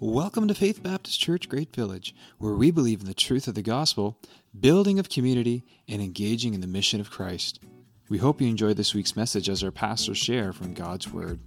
[0.00, 3.62] Welcome to Faith Baptist Church Great Village, where we believe in the truth of the
[3.62, 4.16] gospel,
[4.60, 7.58] building of community, and engaging in the mission of Christ.
[8.08, 11.40] We hope you enjoy this week's message as our pastors share from God's Word.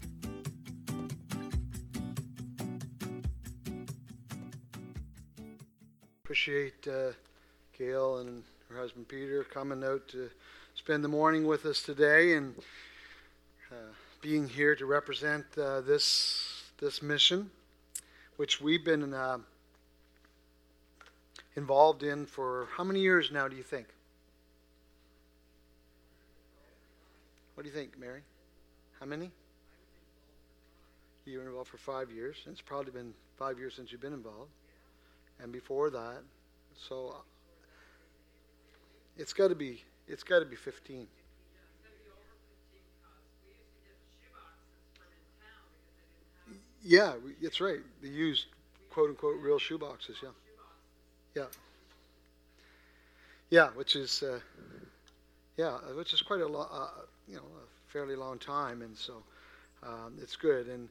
[6.25, 7.11] Appreciate uh,
[7.77, 10.29] Gail and her husband Peter coming out to
[10.75, 12.53] spend the morning with us today and
[13.71, 17.49] uh, being here to represent uh, this this mission
[18.37, 19.37] which we've been uh,
[21.55, 23.87] involved in for how many years now, do you think?
[27.55, 28.21] What do you think, Mary?
[28.99, 29.31] How many?
[31.25, 32.37] You were involved for five years.
[32.47, 34.49] It's probably been five years since you've been involved.
[35.39, 36.21] And before that,
[36.75, 37.15] so
[39.17, 41.07] it's got to be it's got to be 15.
[46.83, 47.79] Yeah, that's right.
[48.01, 48.45] They used
[48.89, 50.21] quote unquote real shoeboxes.
[50.21, 50.29] Yeah,
[51.35, 51.45] yeah,
[53.49, 53.69] yeah.
[53.69, 54.39] Which is uh,
[55.57, 56.69] yeah, which is quite a lot.
[56.73, 59.23] Uh, you know, a fairly long time, and so
[59.83, 60.67] um, it's good.
[60.67, 60.89] And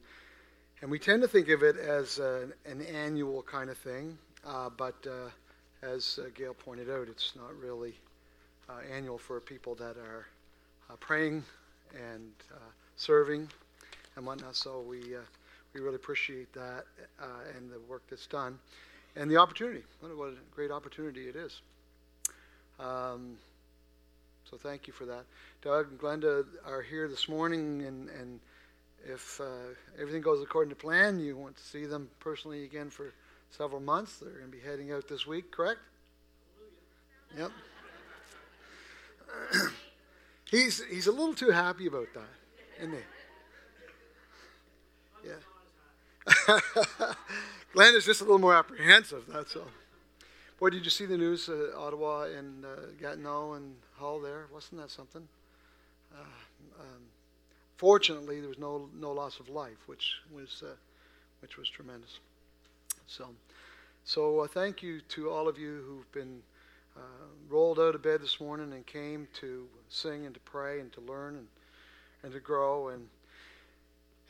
[0.81, 4.95] and we tend to think of it as an annual kind of thing, uh, but
[5.07, 5.29] uh,
[5.83, 7.93] as uh, Gail pointed out, it's not really
[8.69, 10.27] uh, annual for people that are
[10.99, 11.43] praying
[11.95, 12.31] and
[12.97, 13.47] serving
[14.15, 14.55] and whatnot.
[14.55, 15.15] So we
[15.73, 16.85] we really appreciate that
[17.21, 18.59] uh, and the work that's done
[19.15, 19.83] and the opportunity.
[19.99, 21.61] What a, great opportunity it is.
[22.79, 23.37] Um,
[24.49, 25.25] so thank you for that.
[25.61, 28.39] Doug and Glenda are here this morning, and, and
[29.05, 29.45] if uh,
[29.99, 33.13] everything goes according to plan, you want to see them personally again for
[33.49, 34.17] several months.
[34.17, 35.79] They're going to be heading out this week, correct?
[37.37, 37.51] Yep.
[40.49, 42.29] he's, he's a little too happy about that,
[42.79, 42.99] isn't he?
[45.27, 45.33] Yeah.
[47.73, 49.67] Glenn is just a little more apprehensive, that's all.
[50.59, 52.67] Boy, did you see the news, uh, Ottawa and uh,
[52.99, 54.45] Gatineau and Hull there?
[54.53, 55.27] Wasn't that something?
[56.13, 56.23] Uh,
[56.79, 57.01] um,
[57.77, 60.75] fortunately, there was no, no loss of life, which was, uh,
[61.41, 62.19] which was tremendous.
[63.07, 63.29] So,
[64.03, 66.41] so uh, thank you to all of you who've been
[66.95, 70.91] uh, rolled out of bed this morning and came to sing and to pray and
[70.93, 71.47] to learn and,
[72.23, 73.07] and to grow and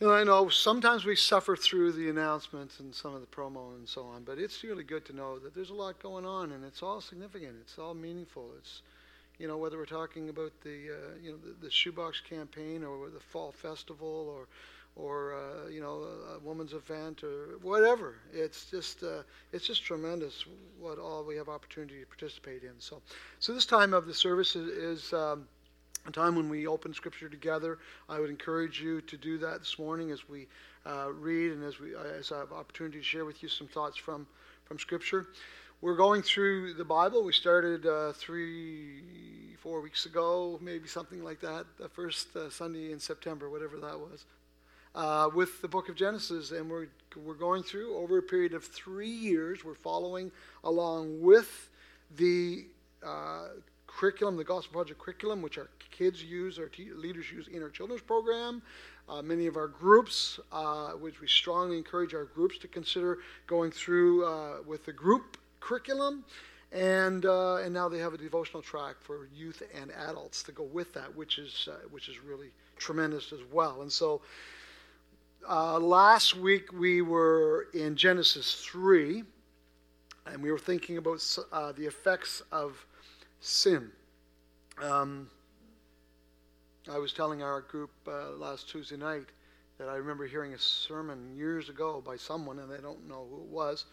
[0.08, 3.88] know, I know sometimes we suffer through the announcements and some of the promo and
[3.88, 6.66] so on, but it's really good to know that there's a lot going on and
[6.66, 7.56] it's all significant.
[7.62, 8.50] It's all meaningful.
[8.58, 8.82] It's,
[9.38, 13.10] you know, whether we're talking about the, uh, you know, the, the, shoebox campaign or
[13.10, 14.48] the fall festival or,
[14.96, 18.16] or uh, you know, a, a, woman's event or whatever.
[18.34, 19.22] It's just, uh,
[19.54, 20.46] it's just tremendous
[20.80, 22.74] what all we have opportunity to participate in.
[22.80, 23.02] So,
[23.40, 24.68] so this time of the service is.
[24.68, 25.48] is um,
[26.06, 27.80] a time when we open Scripture together.
[28.10, 30.48] I would encourage you to do that this morning as we
[30.86, 33.98] uh, read and as we as I have opportunity to share with you some thoughts
[33.98, 34.28] from
[34.66, 35.28] from Scripture.
[35.82, 37.24] We're going through the Bible.
[37.24, 39.02] We started uh, three,
[39.58, 44.00] four weeks ago, maybe something like that, the first uh, Sunday in September, whatever that
[44.00, 44.26] was,
[44.94, 46.52] uh, with the book of Genesis.
[46.52, 46.86] And we're,
[47.26, 49.66] we're going through over a period of three years.
[49.66, 50.32] We're following
[50.64, 51.72] along with
[52.16, 52.66] the
[53.04, 53.48] uh,
[53.98, 57.70] curriculum, the Gospel Project curriculum, which our kids use, our te- leaders use in our
[57.70, 58.62] children's program.
[59.10, 63.72] Uh, many of our groups, uh, which we strongly encourage our groups to consider going
[63.72, 66.24] through uh, with the group curriculum.
[66.72, 70.64] And, uh, and now they have a devotional track for youth and adults to go
[70.64, 73.82] with that, which is, uh, which is really tremendous as well.
[73.82, 74.22] And so
[75.50, 79.24] uh, last week we were in Genesis 3,
[80.28, 81.20] and we were thinking about
[81.76, 82.86] the effects of
[83.42, 83.92] sin.
[84.82, 85.30] Um,
[86.90, 89.26] I was telling our group uh, last Tuesday night
[89.78, 93.38] that I remember hearing a sermon years ago by someone, and I don't know who
[93.42, 93.86] it was,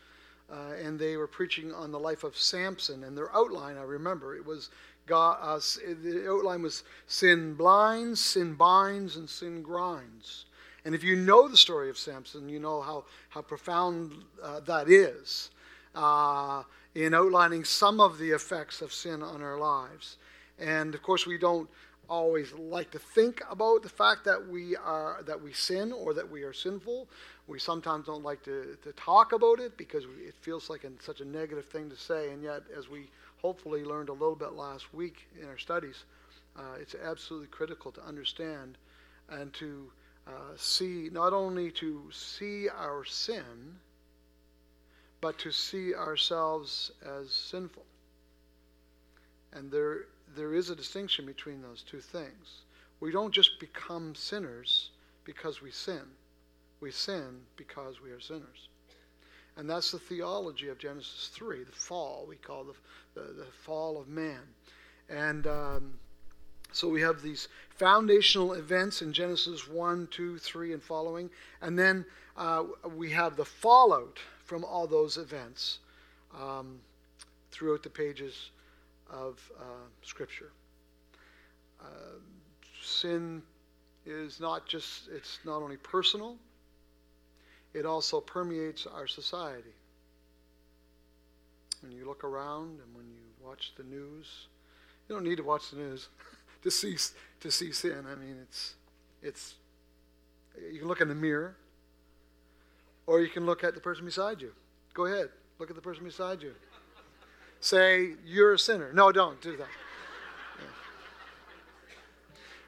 [0.51, 3.05] uh, and they were preaching on the life of Samson.
[3.05, 4.71] And their outline, I remember, it was
[5.07, 5.39] God.
[5.41, 5.61] Uh,
[6.03, 10.45] the outline was sin blinds, sin binds, and sin grinds.
[10.85, 14.13] And if you know the story of Samson, you know how how profound
[14.43, 15.51] uh, that is.
[16.99, 20.17] In outlining some of the effects of sin on our lives.
[20.59, 21.71] And of course, we don't
[22.09, 26.29] always like to think about the fact that we are that we sin or that
[26.29, 27.07] we are sinful.
[27.47, 31.25] We sometimes don't like to, to talk about it because it feels like such a
[31.25, 32.33] negative thing to say.
[32.33, 33.09] And yet, as we
[33.41, 36.03] hopefully learned a little bit last week in our studies,
[36.57, 38.77] uh, it's absolutely critical to understand
[39.29, 39.93] and to
[40.27, 43.79] uh, see not only to see our sin
[45.21, 47.85] but to see ourselves as sinful.
[49.53, 50.07] And there,
[50.37, 52.63] there is a distinction between those two things.
[53.01, 54.91] We don't just become sinners
[55.25, 56.03] because we sin,
[56.81, 58.69] we sin because we are sinners.
[59.57, 62.75] And that's the theology of Genesis 3, the fall, we call the,
[63.15, 64.41] the, the fall of man.
[65.09, 65.99] And um,
[66.71, 71.31] so we have these foundational events in Genesis 1, 2, 3, and following.
[71.61, 72.05] And then
[72.37, 72.65] uh,
[72.95, 74.19] we have the fallout
[74.49, 75.81] from all those events
[76.35, 76.81] um,
[77.51, 78.51] throughout the pages
[79.11, 80.53] of uh, Scripture.
[81.79, 82.17] Uh,
[82.83, 83.43] sin
[84.07, 86.37] is not just, it's not only personal,
[87.75, 89.75] it also permeates our society.
[91.83, 94.47] When you look around and when you watch the news,
[95.09, 96.09] you don't need to watch the news
[96.63, 96.97] to see
[97.41, 98.05] to see sin.
[98.11, 98.75] I mean, it's
[99.23, 99.55] it's
[100.73, 101.55] you can look in the mirror,
[103.09, 104.53] or you can look at the person beside you.
[104.93, 106.55] Go ahead, look at the person beside you.
[107.61, 108.93] Say you're a sinner.
[108.93, 109.67] No, don't do that.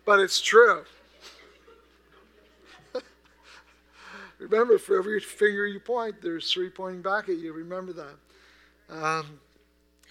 [0.07, 0.83] But it's true.
[4.39, 7.53] Remember, for every finger you point, there's three pointing back at you.
[7.53, 8.17] Remember that.
[8.89, 9.39] Um,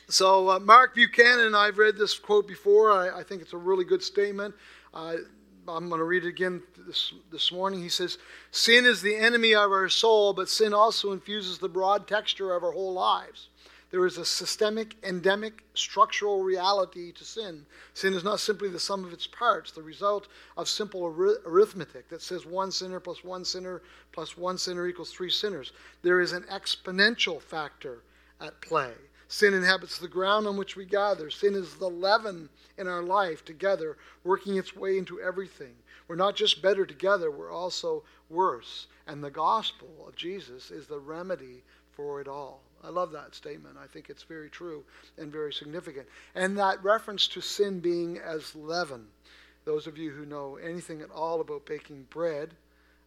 [0.07, 2.91] so, uh, Mark Buchanan, I've read this quote before.
[2.91, 4.53] I, I think it's a really good statement.
[4.93, 5.15] Uh,
[5.69, 7.81] I'm going to read it again this, this morning.
[7.81, 8.17] He says,
[8.51, 12.63] Sin is the enemy of our soul, but sin also infuses the broad texture of
[12.63, 13.49] our whole lives.
[13.91, 17.65] There is a systemic, endemic, structural reality to sin.
[17.95, 20.27] Sin is not simply the sum of its parts, the result
[20.57, 23.81] of simple arithmetic that says one sinner plus one sinner
[24.11, 25.71] plus one sinner equals three sinners.
[26.03, 28.03] There is an exponential factor
[28.39, 28.93] at play.
[29.31, 31.29] Sin inhabits the ground on which we gather.
[31.29, 32.49] Sin is the leaven
[32.79, 35.75] in our life together, working its way into everything.
[36.07, 38.87] We're not just better together, we're also worse.
[39.05, 41.61] And the gospel of Jesus is the remedy
[41.91, 42.63] for it all.
[42.83, 43.77] I love that statement.
[43.77, 44.83] I think it's very true
[45.19, 46.07] and very significant.
[46.33, 49.05] And that reference to sin being as leaven.
[49.63, 52.55] Those of you who know anything at all about baking bread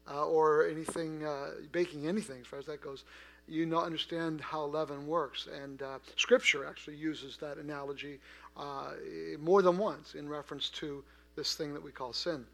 [0.09, 3.03] uh, or anything, uh, baking anything as far as that goes,
[3.53, 5.49] you not understand how leaven works.
[5.63, 8.19] And uh, Scripture actually uses that analogy
[8.57, 8.93] uh,
[9.39, 11.05] more than once in reference to
[11.37, 12.47] this thing that we call sin.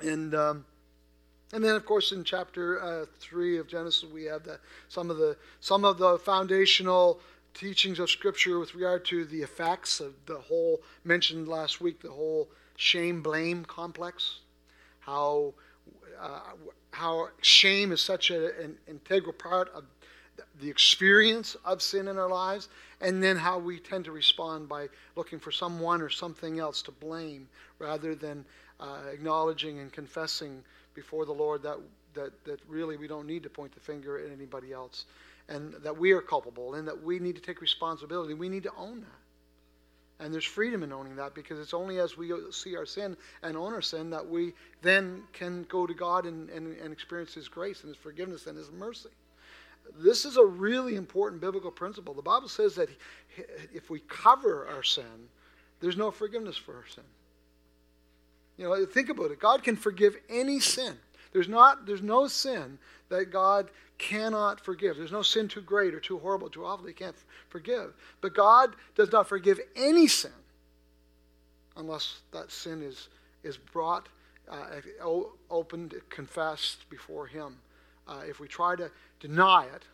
[0.00, 0.64] And um,
[1.52, 5.16] and then, of course, in chapter uh, three of Genesis, we have the, some of
[5.16, 7.20] the some of the foundational
[7.54, 12.10] teachings of Scripture with regard to the effects of the whole mentioned last week, the
[12.10, 14.40] whole shame blame complex,
[15.00, 15.54] how
[16.20, 16.40] uh,
[16.90, 19.84] how shame is such a, an integral part of
[20.60, 22.68] the experience of sin in our lives,
[23.00, 26.90] and then how we tend to respond by looking for someone or something else to
[26.90, 27.48] blame
[27.78, 28.44] rather than
[28.80, 30.62] uh, acknowledging and confessing
[30.94, 31.78] before the Lord that,
[32.14, 35.04] that, that really we don't need to point the finger at anybody else
[35.48, 38.34] and that we are culpable and that we need to take responsibility.
[38.34, 40.24] We need to own that.
[40.24, 43.56] And there's freedom in owning that because it's only as we see our sin and
[43.56, 47.48] own our sin that we then can go to God and, and, and experience His
[47.48, 49.10] grace and His forgiveness and His mercy.
[49.98, 52.14] This is a really important biblical principle.
[52.14, 52.88] The Bible says that
[53.72, 55.28] if we cover our sin,
[55.80, 57.04] there's no forgiveness for our sin.
[58.56, 59.38] You know, think about it.
[59.38, 60.96] God can forgive any sin.
[61.32, 62.78] There's not there's no sin
[63.08, 64.96] that God cannot forgive.
[64.96, 67.16] There's no sin too great or too horrible, too awful he can't
[67.48, 67.94] forgive.
[68.20, 70.32] But God does not forgive any sin
[71.76, 73.08] unless that sin is
[73.42, 74.08] is brought
[74.50, 74.80] uh,
[75.50, 77.56] opened, confessed before Him.
[78.08, 79.84] Uh, if we try to deny it,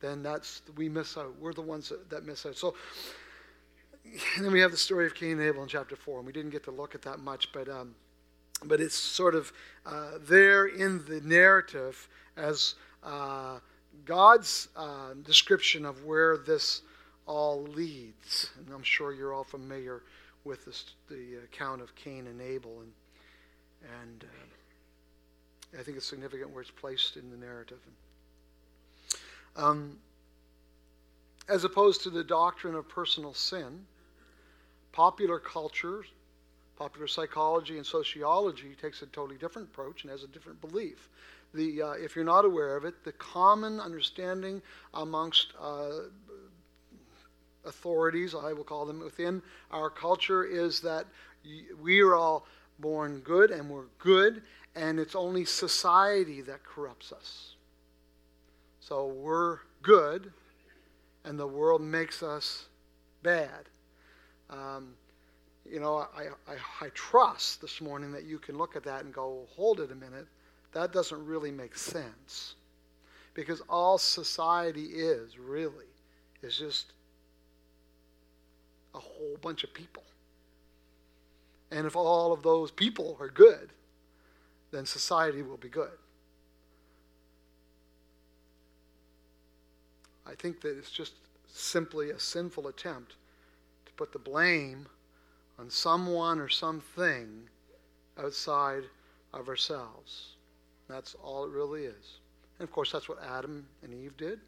[0.00, 1.34] then that's we miss out.
[1.40, 2.56] We're the ones that, that miss out.
[2.56, 2.74] So
[4.36, 6.32] and then we have the story of Cain and Abel in chapter 4, and we
[6.32, 7.94] didn't get to look at that much, but, um,
[8.64, 9.52] but it's sort of
[9.84, 13.58] uh, there in the narrative as uh,
[14.04, 16.82] God's uh, description of where this
[17.26, 18.50] all leads.
[18.56, 20.02] And I'm sure you're all familiar
[20.44, 22.92] with this, the account of Cain and Abel, and,
[24.02, 24.47] and uh,
[25.76, 27.78] I think it's significant where it's placed in the narrative.
[29.56, 29.98] Um,
[31.48, 33.86] as opposed to the doctrine of personal sin,
[34.98, 36.02] Popular culture,
[36.76, 41.08] popular psychology, and sociology takes a totally different approach and has a different belief.
[41.54, 44.60] The, uh, if you're not aware of it, the common understanding
[44.94, 45.90] amongst uh,
[47.64, 51.06] authorities, I will call them within our culture, is that
[51.80, 52.44] we are all
[52.78, 54.42] born good and we're good,
[54.74, 57.56] and it's only society that corrupts us.
[58.80, 60.32] So we're good,
[61.24, 62.66] and the world makes us
[63.22, 63.68] bad.
[64.48, 64.94] Um,
[65.70, 69.12] you know, I, I, I trust this morning that you can look at that and
[69.12, 70.26] go, hold it a minute.
[70.72, 72.54] That doesn't really make sense.
[73.34, 75.86] Because all society is, really,
[76.42, 76.92] is just
[78.94, 80.02] a whole bunch of people.
[81.70, 83.72] And if all of those people are good,
[84.70, 85.98] then society will be good.
[90.26, 91.14] I think that it's just
[91.46, 93.16] simply a sinful attempt
[93.86, 94.86] to put the blame
[95.58, 97.48] on someone or something
[98.18, 98.84] outside
[99.32, 100.34] of ourselves.
[100.88, 102.18] That's all it really is.
[102.58, 104.40] And of course, that's what Adam and Eve did.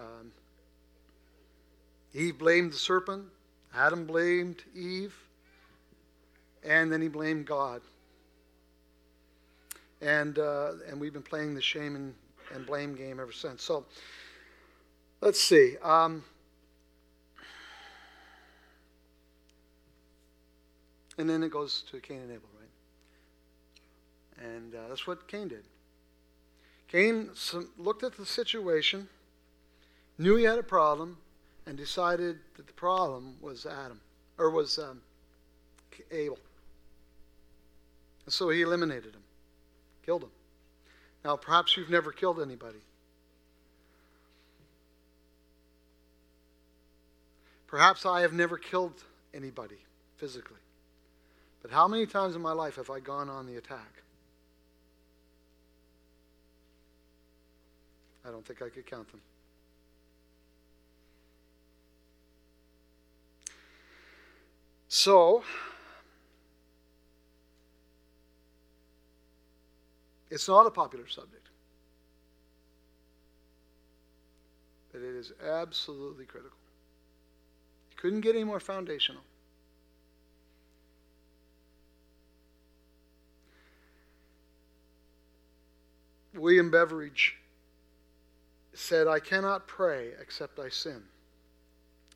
[0.00, 0.32] Um,
[2.14, 3.26] Eve blamed the serpent,
[3.74, 5.14] Adam blamed Eve,
[6.64, 7.82] and then he blamed God.
[10.00, 12.14] And, uh, and we've been playing the shame and,
[12.54, 13.62] and blame game ever since.
[13.62, 13.84] So
[15.20, 15.76] let's see.
[15.82, 16.22] Um,
[21.18, 24.44] and then it goes to Cain and Abel, right?
[24.46, 25.64] And uh, that's what Cain did.
[26.86, 27.30] Cain
[27.76, 29.08] looked at the situation,
[30.16, 31.18] knew he had a problem,
[31.66, 34.00] and decided that the problem was Adam,
[34.38, 35.02] or was um,
[36.10, 36.38] Abel.
[38.28, 39.22] And so he eliminated him,
[40.04, 40.30] killed him.
[41.24, 42.82] Now, perhaps you've never killed anybody.
[47.66, 49.78] Perhaps I have never killed anybody
[50.18, 50.58] physically.
[51.62, 54.02] But how many times in my life have I gone on the attack?
[58.26, 59.22] I don't think I could count them.
[64.88, 65.44] So,
[70.38, 71.48] it's not a popular subject,
[74.92, 76.56] but it is absolutely critical.
[77.90, 79.22] You couldn't get any more foundational.
[86.34, 87.36] William Beveridge
[88.74, 91.02] said, I cannot pray except I sin.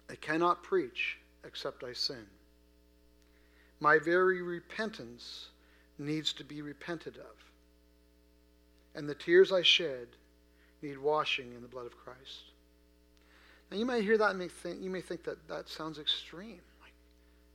[0.08, 2.24] I cannot preach except I sin.
[3.80, 5.48] My very repentance
[5.98, 7.51] needs to be repented of.
[8.94, 10.08] And the tears I shed
[10.82, 12.52] need washing in the blood of Christ.
[13.70, 16.60] Now you may hear that and may think, you may think that that sounds extreme.
[16.80, 16.92] Like,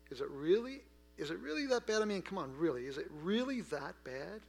[0.10, 0.82] is it really?
[1.18, 2.02] Is it really that bad?
[2.02, 2.86] I mean, come on, really?
[2.86, 4.42] Is it really that bad?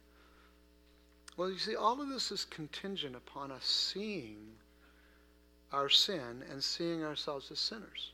[1.37, 4.47] Well, you see, all of this is contingent upon us seeing
[5.71, 8.13] our sin and seeing ourselves as sinners.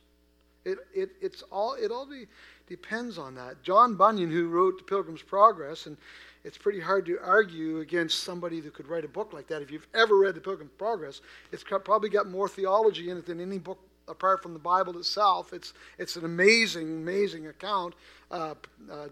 [0.64, 2.28] It, it, it's all, it all de-
[2.68, 3.62] depends on that.
[3.64, 5.98] John Bunyan, who wrote The Pilgrim's Progress, and
[6.46, 9.64] it's pretty hard to argue against somebody who could write a book like that.
[9.64, 11.22] If you've ever read The Pilgrim's Progress,
[11.52, 15.54] it's probably got more theology in it than any book apart from the Bible itself.
[15.54, 17.96] It's, it's an amazing, amazing account,
[18.30, 18.54] uh,
[18.92, 19.08] uh, uh,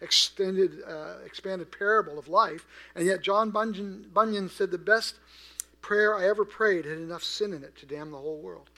[0.00, 2.64] extended, uh, expanded parable of life.
[2.94, 5.16] And yet, John Bunyan, Bunyan said the best
[5.80, 8.70] prayer I ever prayed had enough sin in it to damn the whole world.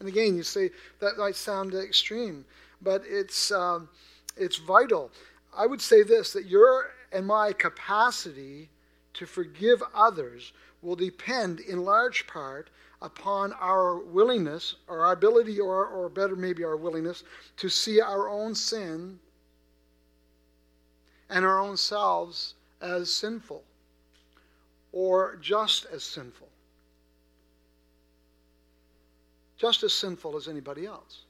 [0.00, 0.68] And again, you say
[1.00, 2.44] that might sound extreme,
[2.82, 3.88] but it's, um,
[4.36, 5.10] it's vital.
[5.56, 8.68] I would say this that your and my capacity
[9.14, 12.68] to forgive others will depend in large part
[13.00, 17.24] upon our willingness, or our ability, or, or better, maybe our willingness,
[17.56, 19.18] to see our own sin
[21.28, 23.62] and our own selves as sinful
[24.92, 26.48] or just as sinful.
[29.58, 31.20] Just as sinful as anybody else.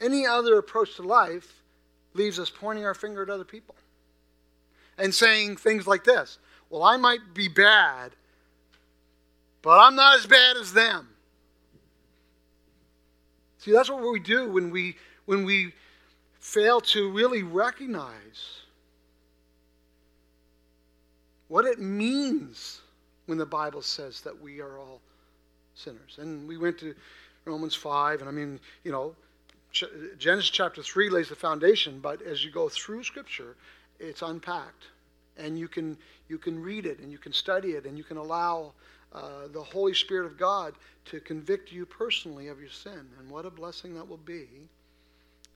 [0.00, 1.59] Any other approach to life
[2.14, 3.74] leaves us pointing our finger at other people
[4.98, 6.38] and saying things like this
[6.68, 8.12] Well, I might be bad,
[9.62, 11.08] but I'm not as bad as them.
[13.58, 15.72] See, that's what we do when we when we
[16.40, 18.62] fail to really recognize
[21.48, 22.80] what it means
[23.26, 25.00] when the Bible says that we are all
[25.74, 26.16] sinners.
[26.18, 26.94] And we went to
[27.44, 29.14] Romans 5, and I mean, you know,
[29.72, 33.56] Genesis chapter 3 lays the foundation, but as you go through Scripture,
[33.98, 34.86] it's unpacked.
[35.36, 35.96] And you can,
[36.28, 38.72] you can read it, and you can study it, and you can allow
[39.12, 40.74] uh, the Holy Spirit of God
[41.06, 43.08] to convict you personally of your sin.
[43.18, 44.46] And what a blessing that will be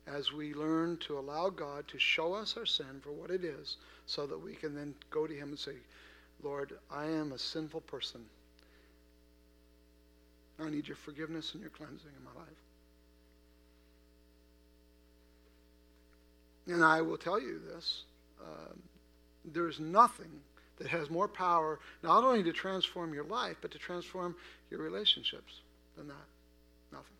[0.06, 3.76] as we learn to allow God to show us our sin for what it is,
[4.06, 5.76] so that we can then go to Him and say,
[6.42, 8.20] Lord, I am a sinful person.
[10.60, 12.63] I need your forgiveness and your cleansing in my life.
[16.66, 18.04] And I will tell you this
[18.40, 18.82] um,
[19.44, 20.40] there's nothing
[20.78, 24.34] that has more power not only to transform your life, but to transform
[24.70, 25.60] your relationships
[25.96, 26.26] than that.
[26.92, 27.16] Nothing.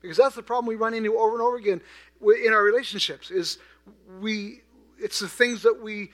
[0.00, 1.80] Because that's the problem we run into over and over again
[2.44, 3.58] in our relationships is
[4.20, 4.62] we
[4.98, 6.10] it's the things that we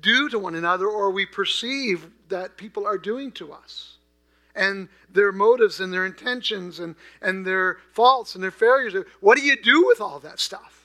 [0.00, 3.98] do to one another or we perceive that people are doing to us
[4.54, 8.94] and their motives and their intentions and, and their faults and their failures.
[9.20, 10.79] What do you do with all that stuff?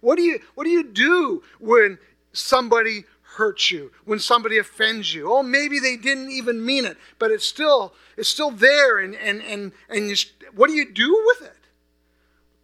[0.00, 1.98] What do you what do you do when
[2.32, 3.04] somebody
[3.34, 5.32] hurts you, when somebody offends you.
[5.32, 8.98] Oh, maybe they didn't even mean it, but it's still it's still there.
[8.98, 10.16] And and and and you,
[10.54, 11.56] what do you do with it?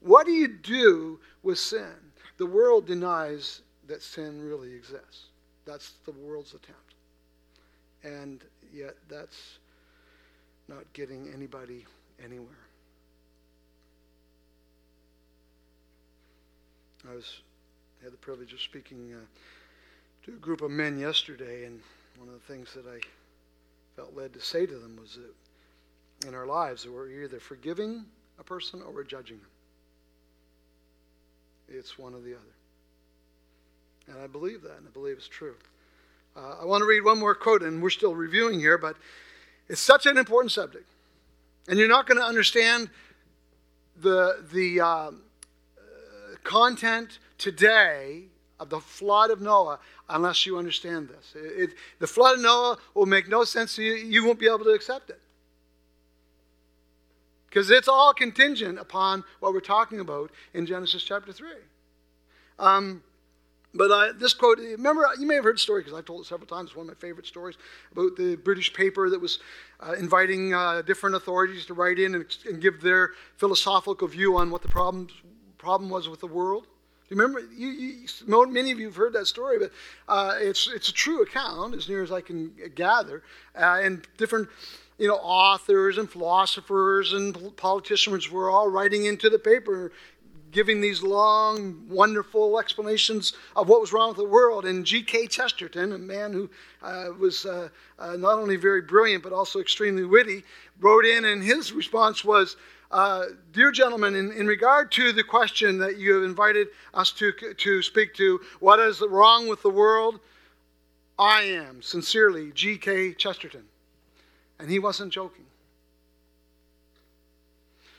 [0.00, 1.94] What do you do with sin?
[2.38, 5.26] The world denies that sin really exists.
[5.64, 6.94] That's the world's attempt,
[8.04, 9.58] and yet that's
[10.68, 11.86] not getting anybody
[12.22, 12.65] anywhere.
[17.10, 17.40] I was
[18.02, 19.14] had the privilege of speaking.
[19.14, 19.24] Uh,
[20.26, 21.80] to a group of men yesterday, and
[22.18, 22.98] one of the things that I
[23.94, 28.04] felt led to say to them was that in our lives, we're either forgiving
[28.40, 29.48] a person or we're judging them.
[31.68, 32.42] It's one or the other.
[34.08, 35.54] And I believe that, and I believe it's true.
[36.36, 38.96] Uh, I want to read one more quote, and we're still reviewing here, but
[39.68, 40.86] it's such an important subject.
[41.68, 42.90] And you're not going to understand
[44.00, 45.10] the, the uh,
[46.46, 48.24] content today
[48.58, 51.34] of the flood of Noah unless you understand this.
[51.34, 53.94] It, the flood of Noah will make no sense to you.
[53.94, 55.20] You won't be able to accept it.
[57.48, 61.48] Because it's all contingent upon what we're talking about in Genesis chapter 3.
[62.58, 63.02] Um,
[63.74, 66.26] but I, this quote, remember, you may have heard the story because I've told it
[66.26, 66.70] several times.
[66.70, 67.56] It's one of my favorite stories
[67.92, 69.38] about the British paper that was
[69.80, 74.50] uh, inviting uh, different authorities to write in and, and, give their philosophical view on
[74.50, 75.08] what the problem,
[75.66, 76.62] problem was with the world.
[76.62, 77.40] Do you remember?
[77.52, 79.72] You, you, many of you have heard that story, but
[80.08, 83.24] uh, it's it's a true account, as near as I can gather,
[83.56, 84.48] uh, and different,
[84.96, 89.90] you know, authors and philosophers and politicians were all writing into the paper,
[90.52, 94.66] giving these long, wonderful explanations of what was wrong with the world.
[94.66, 95.26] And G.K.
[95.26, 96.48] Chesterton, a man who
[96.80, 100.44] uh, was uh, uh, not only very brilliant but also extremely witty,
[100.78, 102.56] wrote in, and his response was.
[102.90, 107.32] Uh, dear gentlemen, in, in regard to the question that you have invited us to,
[107.32, 110.20] to speak to, what is wrong with the world?
[111.18, 113.14] I am, sincerely, G.K.
[113.14, 113.64] Chesterton.
[114.58, 115.44] And he wasn't joking.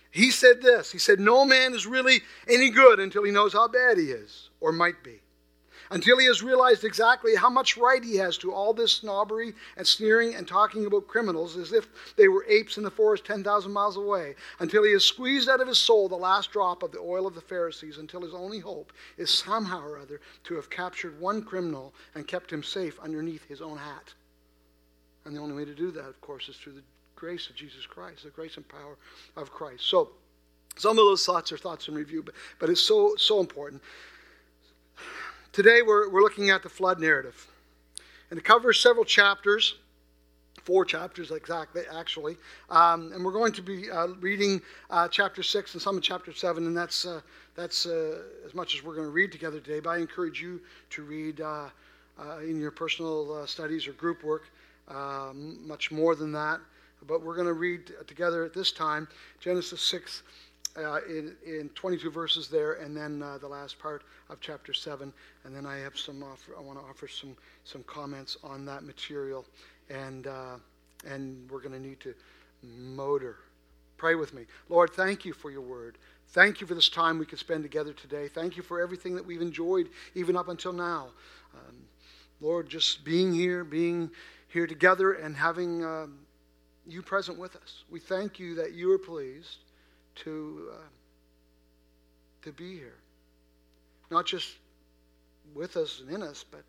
[0.09, 3.67] He said this He said, No man is really any good until he knows how
[3.67, 5.19] bad he is, or might be
[5.89, 9.85] until he has realized exactly how much right he has to all this snobbery and
[9.85, 13.97] sneering and talking about criminals as if they were apes in the forest 10,000 miles
[13.97, 17.27] away, until he has squeezed out of his soul the last drop of the oil
[17.27, 21.41] of the Pharisees, until his only hope is somehow or other to have captured one
[21.41, 24.13] criminal and kept him safe underneath his own hat.
[25.25, 26.83] And the only way to do that, of course, is through the
[27.15, 28.97] grace of Jesus Christ, the grace and power
[29.35, 29.85] of Christ.
[29.85, 30.11] So,
[30.77, 33.81] some of those thoughts are thoughts in review, but, but it's so, so important.
[35.57, 37.47] Today we're, we're looking at the flood narrative.
[38.29, 39.73] And it covers several chapters,
[40.61, 42.37] four chapters exactly, actually.
[42.69, 46.31] Um, and we're going to be uh, reading uh, chapter 6 and some of chapter
[46.31, 47.21] 7, and that's, uh,
[47.55, 49.79] that's uh, as much as we're going to read together today.
[49.79, 51.69] But I encourage you to read uh,
[52.19, 54.43] uh, in your personal studies or group work
[55.33, 56.59] much more than that.
[57.07, 59.07] But we're going to read together at this time
[59.39, 60.21] Genesis 6
[60.77, 65.11] uh, in, in 22 verses there, and then uh, the last part of chapter 7.
[65.43, 68.83] And then I have some offer, I want to offer some, some comments on that
[68.83, 69.45] material.
[69.89, 70.55] And, uh,
[71.05, 72.13] and we're going to need to
[72.61, 73.37] motor.
[73.97, 74.45] Pray with me.
[74.69, 75.97] Lord, thank you for your word.
[76.29, 78.27] Thank you for this time we could spend together today.
[78.27, 81.07] Thank you for everything that we've enjoyed even up until now.
[81.55, 81.75] Um,
[82.39, 84.11] Lord, just being here, being
[84.49, 86.19] here together, and having um,
[86.85, 87.83] you present with us.
[87.89, 89.57] We thank you that you are pleased
[90.23, 90.87] to, uh,
[92.43, 92.97] to be here.
[94.09, 94.55] Not just
[95.53, 96.63] with us and in us, but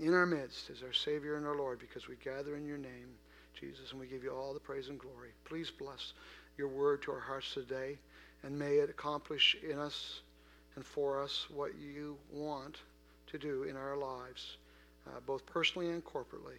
[0.00, 3.08] in our midst as our Savior and our Lord, because we gather in your name,
[3.58, 5.30] Jesus, and we give you all the praise and glory.
[5.44, 6.12] Please bless
[6.56, 7.98] your word to our hearts today,
[8.42, 10.20] and may it accomplish in us
[10.76, 12.78] and for us what you want
[13.28, 14.56] to do in our lives,
[15.06, 16.58] uh, both personally and corporately,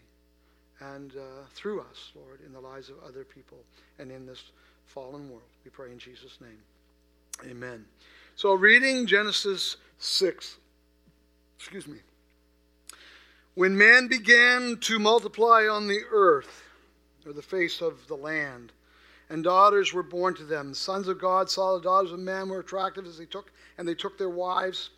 [0.80, 3.60] and uh, through us, Lord, in the lives of other people
[4.00, 4.52] and in this
[4.86, 5.44] fallen world.
[5.64, 7.50] We pray in Jesus' name.
[7.50, 7.86] Amen.
[8.36, 10.58] So, reading Genesis 6,
[11.58, 11.98] excuse me.
[13.56, 16.64] When man began to multiply on the earth,
[17.26, 18.72] or the face of the land,
[19.30, 22.50] and daughters were born to them, the sons of God saw the daughters of man
[22.50, 24.90] were attractive as they took, and they took their wives.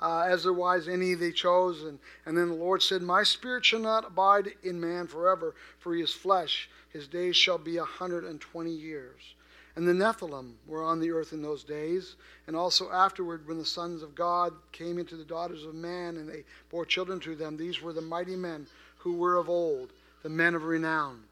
[0.00, 1.82] Uh, as their wives, any they chose.
[1.82, 5.94] And, and then the Lord said, My spirit shall not abide in man forever, for
[5.94, 9.34] he is flesh his days shall be a hundred and twenty years.
[9.76, 13.64] And the Nephilim were on the earth in those days, and also afterward, when the
[13.64, 17.56] sons of God came into the daughters of man, and they bore children to them.
[17.56, 21.22] These were the mighty men who were of old, the men of renown.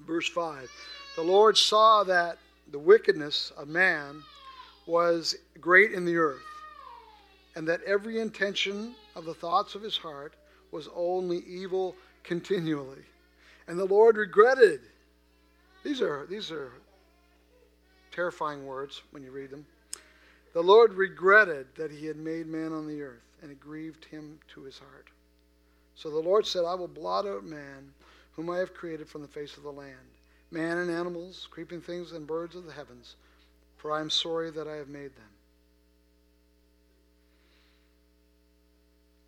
[0.00, 0.68] Verse 5
[1.14, 2.38] The Lord saw that
[2.72, 4.22] the wickedness of man
[4.86, 6.42] was great in the earth,
[7.54, 10.34] and that every intention of the thoughts of his heart
[10.70, 13.04] was only evil continually.
[13.68, 14.80] And the Lord regretted.
[15.84, 16.72] These are, these are
[18.10, 19.66] terrifying words when you read them.
[20.52, 24.38] The Lord regretted that he had made man on the earth, and it grieved him
[24.54, 25.08] to his heart.
[25.94, 27.92] So the Lord said, I will blot out man,
[28.32, 29.96] whom I have created from the face of the land,
[30.50, 33.16] man and animals, creeping things, and birds of the heavens,
[33.76, 35.31] for I am sorry that I have made them.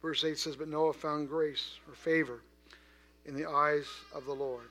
[0.05, 2.43] Verse 8 says, But Noah found grace or favor
[3.25, 4.69] in the eyes of the Lord.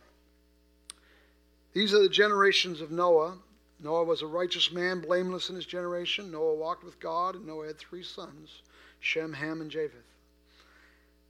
[1.74, 3.40] These are the generations of Noah.
[3.80, 6.30] Noah was a righteous man, blameless in his generation.
[6.30, 8.62] Noah walked with God, and Noah had three sons
[9.00, 10.06] Shem, Ham, and Japheth.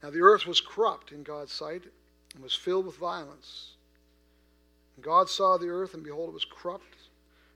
[0.04, 1.84] Now the earth was corrupt in God's sight
[2.34, 3.76] and was filled with violence.
[4.98, 6.98] And God saw the earth, and behold, it was corrupt,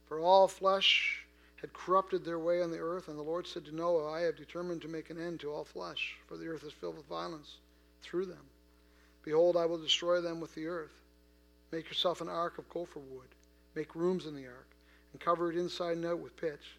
[0.08, 1.27] for all flesh
[1.62, 3.08] had corrupted their way on the earth.
[3.08, 5.66] And the Lord said to Noah, I have determined to make an end to all
[5.66, 7.58] flesh, for the earth is filled with violence
[8.02, 8.46] through them.
[9.24, 11.02] Behold, I will destroy them with the earth.
[11.72, 13.28] Make yourself an ark of gopher wood.
[13.76, 14.70] Make rooms in the ark,
[15.12, 16.78] and cover it inside and out with pitch.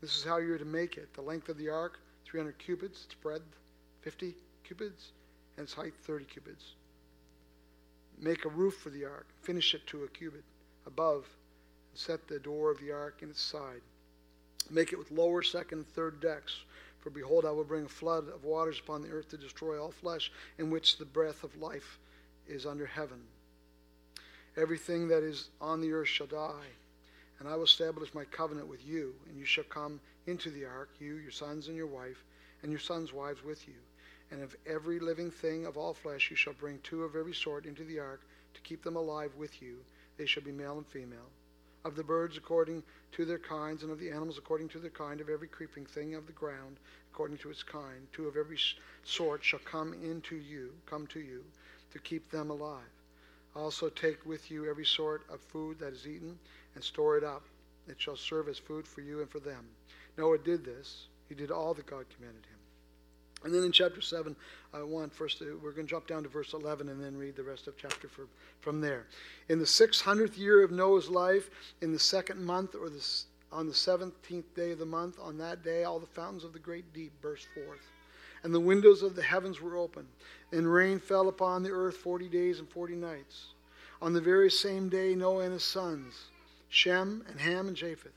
[0.00, 1.12] This is how you're to make it.
[1.14, 3.42] The length of the ark, 300 cubits, its breadth,
[4.02, 5.12] 50 cubits,
[5.56, 6.74] and its height, 30 cubits.
[8.18, 9.26] Make a roof for the ark.
[9.42, 10.44] Finish it to a cubit
[10.86, 11.26] above,
[11.90, 13.80] and set the door of the ark in its side.
[14.70, 16.56] Make it with lower, second, and third decks.
[17.00, 19.90] For behold, I will bring a flood of waters upon the earth to destroy all
[19.90, 21.98] flesh, in which the breath of life
[22.46, 23.22] is under heaven.
[24.56, 26.68] Everything that is on the earth shall die.
[27.38, 30.90] And I will establish my covenant with you, and you shall come into the ark,
[31.00, 32.22] you, your sons, and your wife,
[32.62, 33.74] and your sons' wives with you.
[34.30, 37.66] And of every living thing of all flesh you shall bring two of every sort
[37.66, 38.20] into the ark,
[38.54, 39.78] to keep them alive with you.
[40.18, 41.30] They shall be male and female
[41.84, 45.20] of the birds according to their kinds, and of the animals according to their kind,
[45.20, 46.76] of every creeping thing of the ground
[47.12, 48.06] according to its kind.
[48.12, 48.58] Two of every
[49.04, 51.44] sort shall come into you, come to you,
[51.92, 52.80] to keep them alive.
[53.54, 56.38] Also take with you every sort of food that is eaten,
[56.74, 57.42] and store it up.
[57.86, 59.66] It shall serve as food for you and for them.
[60.16, 61.06] Noah did this.
[61.28, 62.51] He did all that God commanded him.
[63.44, 64.36] And then in chapter 7,
[64.72, 67.36] I want first to, we're going to jump down to verse 11 and then read
[67.36, 68.26] the rest of chapter for,
[68.60, 69.06] from there.
[69.48, 71.50] In the 600th year of Noah's life,
[71.80, 73.04] in the second month or the,
[73.50, 76.58] on the 17th day of the month, on that day, all the fountains of the
[76.58, 77.82] great deep burst forth.
[78.44, 80.06] And the windows of the heavens were open,
[80.50, 83.46] and rain fell upon the earth 40 days and 40 nights.
[84.00, 86.26] On the very same day, Noah and his sons,
[86.68, 88.12] Shem and Ham and Japheth,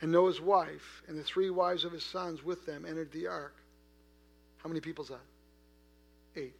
[0.00, 3.54] and Noah's wife, and the three wives of his sons with them entered the ark
[4.62, 5.20] how many people's that?
[6.36, 6.54] Eight.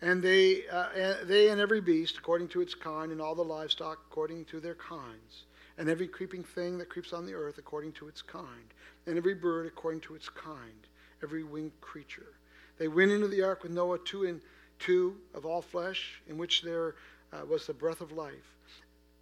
[0.00, 4.00] And they, uh, they and every beast according to its kind, and all the livestock
[4.10, 5.44] according to their kinds,
[5.78, 8.74] and every creeping thing that creeps on the earth according to its kind,
[9.06, 10.88] and every bird according to its kind,
[11.22, 12.34] every winged creature.
[12.78, 14.40] They went into the ark with Noah two and
[14.80, 16.96] two of all flesh, in which there
[17.32, 18.56] uh, was the breath of life.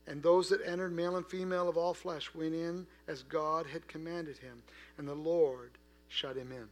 [0.06, 3.86] And those that entered, male and female of all flesh, went in as God had
[3.86, 4.62] commanded him,
[4.96, 5.72] and the Lord
[6.08, 6.66] shut him in.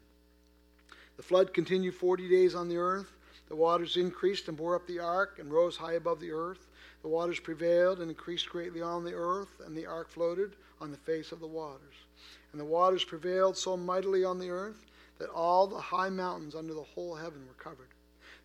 [1.18, 3.12] The flood continued 40 days on the earth.
[3.48, 6.68] The waters increased and bore up the ark and rose high above the earth.
[7.02, 10.96] The waters prevailed and increased greatly on the earth, and the ark floated on the
[10.96, 11.94] face of the waters.
[12.52, 14.86] And the waters prevailed so mightily on the earth
[15.18, 17.88] that all the high mountains under the whole heaven were covered.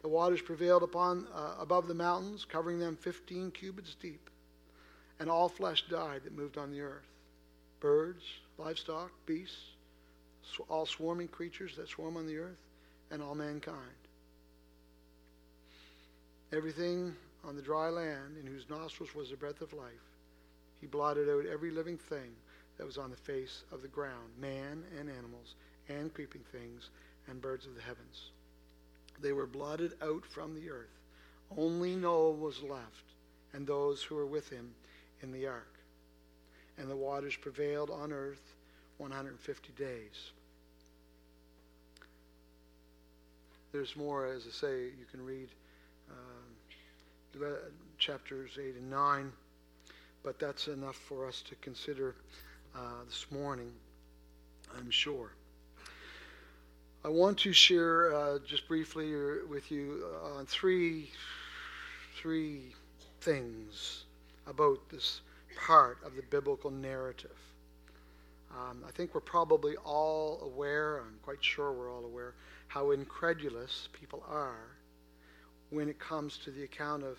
[0.01, 4.31] The waters prevailed upon uh, above the mountains, covering them 15 cubits deep.
[5.19, 7.07] And all flesh died that moved on the earth
[7.79, 8.23] birds,
[8.57, 9.72] livestock, beasts,
[10.69, 12.59] all swarming creatures that swarm on the earth,
[13.11, 13.77] and all mankind.
[16.51, 19.91] Everything on the dry land in whose nostrils was the breath of life,
[20.79, 22.31] he blotted out every living thing
[22.77, 25.55] that was on the face of the ground, man and animals,
[25.89, 26.89] and creeping things,
[27.27, 28.31] and birds of the heavens.
[29.21, 30.99] They were blotted out from the earth.
[31.57, 33.13] Only Noah was left,
[33.53, 34.73] and those who were with him
[35.21, 35.73] in the ark.
[36.77, 38.52] And the waters prevailed on earth
[38.97, 40.31] 150 days.
[43.71, 45.49] There's more, as I say, you can read
[46.11, 47.47] uh,
[47.97, 49.31] chapters 8 and 9,
[50.23, 52.15] but that's enough for us to consider
[52.75, 53.71] uh, this morning,
[54.77, 55.31] I'm sure.
[57.05, 59.13] I want to share uh, just briefly
[59.49, 60.05] with you
[60.37, 61.09] on three,
[62.15, 62.73] three
[63.21, 64.05] things
[64.47, 65.21] about this
[65.57, 67.37] part of the biblical narrative.
[68.53, 72.35] Um, I think we're probably all aware, I'm quite sure we're all aware,
[72.67, 74.77] how incredulous people are
[75.71, 77.17] when it comes to the account of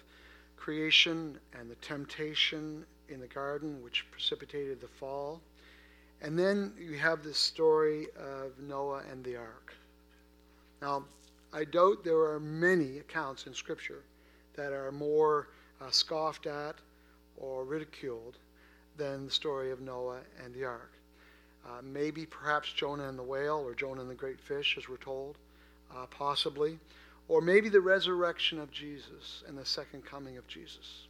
[0.56, 5.40] creation and the temptation in the garden which precipitated the fall.
[6.22, 9.74] And then you have this story of Noah and the ark.
[10.80, 11.04] Now,
[11.52, 14.04] I doubt there are many accounts in Scripture
[14.54, 15.48] that are more
[15.80, 16.76] uh, scoffed at
[17.36, 18.38] or ridiculed
[18.96, 20.93] than the story of Noah and the ark.
[21.66, 24.96] Uh, maybe perhaps Jonah and the whale or Jonah and the great fish, as we're
[24.96, 25.38] told,
[25.94, 26.78] uh, possibly.
[27.26, 31.06] Or maybe the resurrection of Jesus and the second coming of Jesus.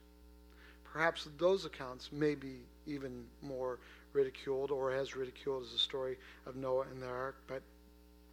[0.85, 3.79] Perhaps those accounts may be even more
[4.13, 7.35] ridiculed or as ridiculed as the story of Noah and the ark.
[7.49, 7.63] But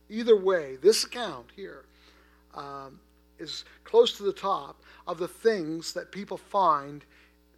[0.09, 1.85] either way, this account here
[2.53, 2.99] um,
[3.39, 7.03] is close to the top of the things that people find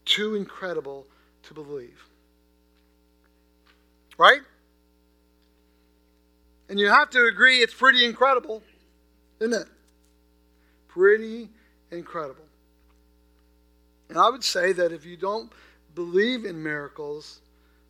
[0.06, 1.06] too incredible
[1.44, 2.02] to believe.
[4.18, 4.42] Right?
[6.70, 8.64] And you have to agree it's pretty incredible,
[9.40, 9.68] isn't it?
[10.88, 11.50] Pretty
[11.92, 12.46] incredible.
[14.10, 15.52] And I would say that if you don't
[15.96, 17.42] believe in miracles,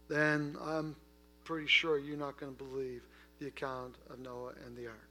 [0.09, 0.95] then I'm
[1.43, 3.01] pretty sure you're not going to believe
[3.39, 5.09] the account of Noah and the ark.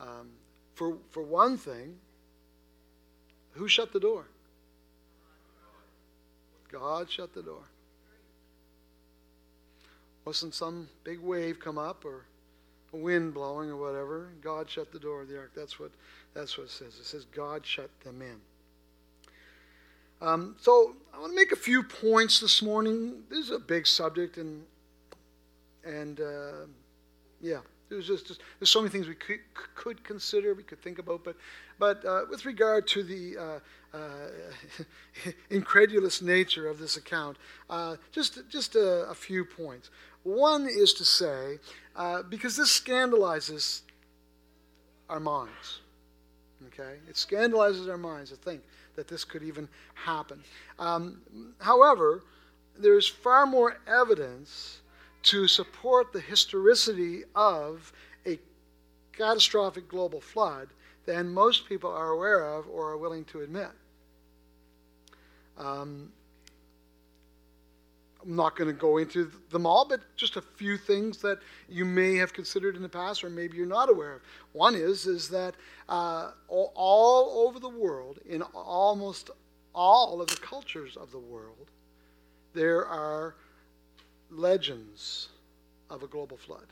[0.00, 0.30] Um,
[0.74, 1.96] for, for one thing,
[3.52, 4.26] who shut the door?
[6.70, 7.64] God shut the door.
[10.28, 12.26] Wasn't some big wave come up or
[12.92, 14.28] a wind blowing or whatever.
[14.42, 15.52] God shut the door of the ark.
[15.56, 15.90] That's what
[16.34, 16.98] that's what it says.
[17.00, 18.36] It says God shut them in.
[20.20, 23.22] Um, so I want to make a few points this morning.
[23.30, 24.64] This is a big subject, and
[25.82, 26.66] and uh,
[27.40, 29.40] yeah, there's just, just, there's so many things we could,
[29.74, 31.36] could consider, we could think about, but
[31.78, 34.08] but uh, with regard to the uh, uh
[35.50, 37.36] incredulous nature of this account,
[37.70, 39.90] uh, just just a, a, few points.
[40.22, 41.58] One is to say,
[41.96, 43.82] uh, because this scandalizes
[45.08, 45.80] our minds.
[46.68, 48.62] Okay, it scandalizes our minds to think
[48.96, 50.42] that this could even happen.
[50.78, 51.20] Um,
[51.60, 52.24] however,
[52.76, 54.80] there's far more evidence
[55.24, 57.92] to support the historicity of
[58.26, 58.38] a
[59.12, 60.68] catastrophic global flood
[61.06, 63.70] than most people are aware of or are willing to admit.
[65.56, 66.12] Um,
[68.22, 71.84] I'm not going to go into them all, but just a few things that you
[71.84, 74.22] may have considered in the past, or maybe you're not aware of.
[74.52, 75.54] One is is that
[75.88, 79.30] uh, all, over the world, in almost
[79.72, 81.70] all of the cultures of the world,
[82.54, 83.36] there are
[84.30, 85.28] legends
[85.88, 86.66] of a global flood,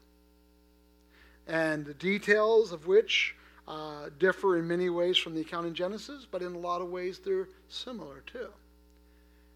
[1.46, 3.36] and the details of which
[3.68, 6.88] uh, differ in many ways from the account in Genesis, but in a lot of
[6.88, 8.48] ways they're similar too.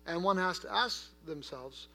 [0.07, 1.89] And one has to ask themselves,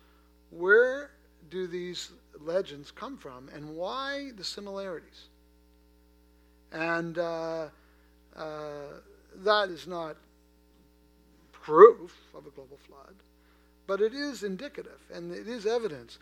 [0.52, 1.12] where
[1.50, 5.28] do these legends come from and why the similarities?
[6.72, 7.68] And uh,
[8.36, 9.00] uh,
[9.44, 10.18] that is not
[11.52, 13.16] proof of a global flood,
[13.88, 16.20] but it is indicative and it is evidence.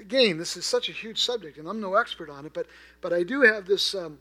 [0.00, 2.66] Again, this is such a huge subject, and I'm no expert on it, but
[3.00, 4.18] but I do have this um,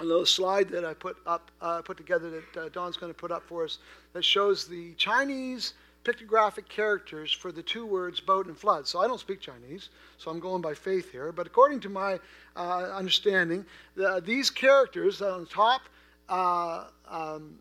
[0.00, 3.30] little slide that I put up, uh, put together that uh, Don's going to put
[3.30, 3.78] up for us
[4.12, 8.86] that shows the Chinese pictographic characters for the two words boat and flood.
[8.86, 9.88] So I don't speak Chinese,
[10.18, 11.32] so I'm going by faith here.
[11.32, 12.20] But according to my
[12.56, 13.64] uh, understanding,
[13.96, 15.82] the, these characters on the top,
[16.28, 17.58] uh, um,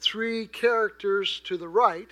[0.00, 2.08] three characters to the right,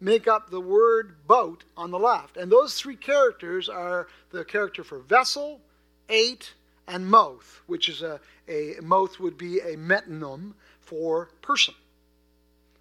[0.00, 2.36] make up the word boat on the left.
[2.36, 5.60] And those three characters are the character for vessel,
[6.08, 6.54] eight,
[6.86, 11.74] and moth, which is a, a mouth would be a metonym for person.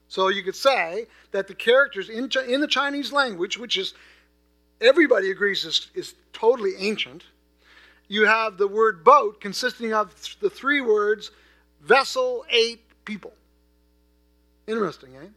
[0.08, 3.93] So you could say that the characters in, in the Chinese language, which is
[4.80, 7.24] everybody agrees is, is totally ancient,
[8.08, 11.32] you have the word boat consisting of the three words
[11.82, 13.34] vessel, eight, people.
[14.65, 15.28] Interesting, eh?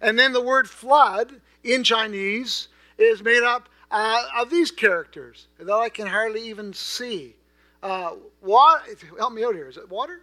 [0.00, 5.72] And then the word flood in Chinese is made up uh, of these characters that
[5.72, 7.34] I can hardly even see.
[7.82, 8.14] Uh,
[9.18, 9.68] help me out here.
[9.68, 10.20] Is it water?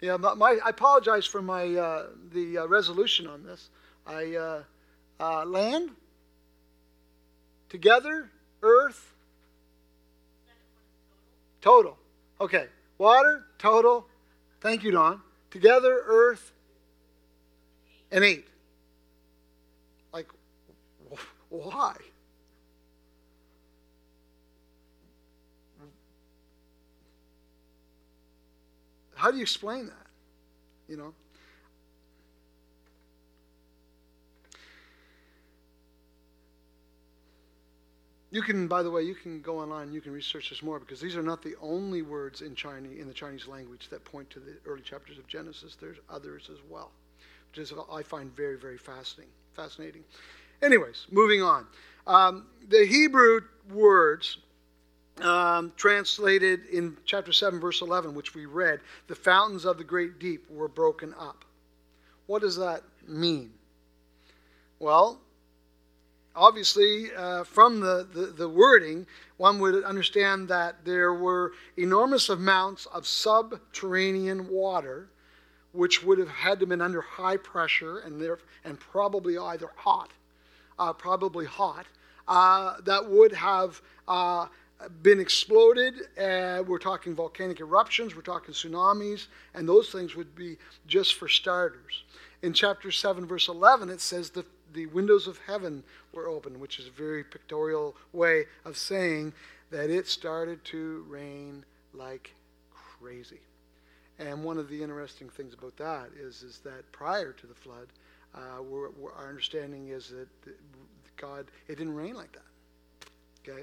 [0.00, 3.68] Yeah, my, my, I apologize for my uh, the uh, resolution on this.
[4.06, 4.62] I uh,
[5.20, 5.90] uh land
[7.68, 8.30] together,
[8.62, 9.12] earth,
[11.60, 11.98] total.
[12.40, 14.06] Okay, water, total.
[14.60, 15.20] Thank you, Don.
[15.50, 16.52] Together, earth,
[18.12, 18.46] and eight.
[20.12, 20.28] Like,
[21.48, 21.94] why?
[29.18, 30.06] How do you explain that?
[30.88, 31.14] You know?
[38.30, 39.90] You can, by the way, you can go online.
[39.90, 43.08] You can research this more because these are not the only words in Chinese in
[43.08, 45.76] the Chinese language that point to the early chapters of Genesis.
[45.80, 46.92] There's others as well,
[47.50, 49.32] which is I find very, very fascinating.
[49.54, 50.04] Fascinating.
[50.62, 51.66] Anyways, moving on.
[52.06, 53.40] Um, the Hebrew
[53.72, 54.38] words
[55.22, 60.18] um, translated in chapter 7, verse 11, which we read, the fountains of the great
[60.18, 61.44] deep were broken up.
[62.26, 63.52] What does that mean?
[64.78, 65.20] Well,
[66.36, 69.06] obviously, uh, from the, the, the, wording,
[69.38, 75.08] one would understand that there were enormous amounts of subterranean water,
[75.72, 80.10] which would have had to been under high pressure and, there, and probably either hot,
[80.78, 81.86] uh, probably hot,
[82.28, 84.46] uh, that would have uh,
[85.02, 85.94] been exploded.
[86.18, 91.28] Uh, we're talking volcanic eruptions, we're talking tsunamis, and those things would be just for
[91.28, 92.04] starters.
[92.42, 96.78] In chapter 7, verse 11, it says that the windows of heaven were open, which
[96.78, 99.32] is a very pictorial way of saying
[99.70, 102.34] that it started to rain like
[102.70, 103.40] crazy.
[104.18, 107.88] And one of the interesting things about that is, is that prior to the flood,
[108.34, 110.28] uh, we're, we're, our understanding is that
[111.16, 112.42] God, it didn't rain like that.
[113.48, 113.62] Okay,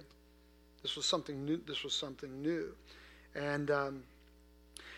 [0.85, 1.59] this was something new.
[1.65, 2.75] This was something new,
[3.33, 4.03] and um,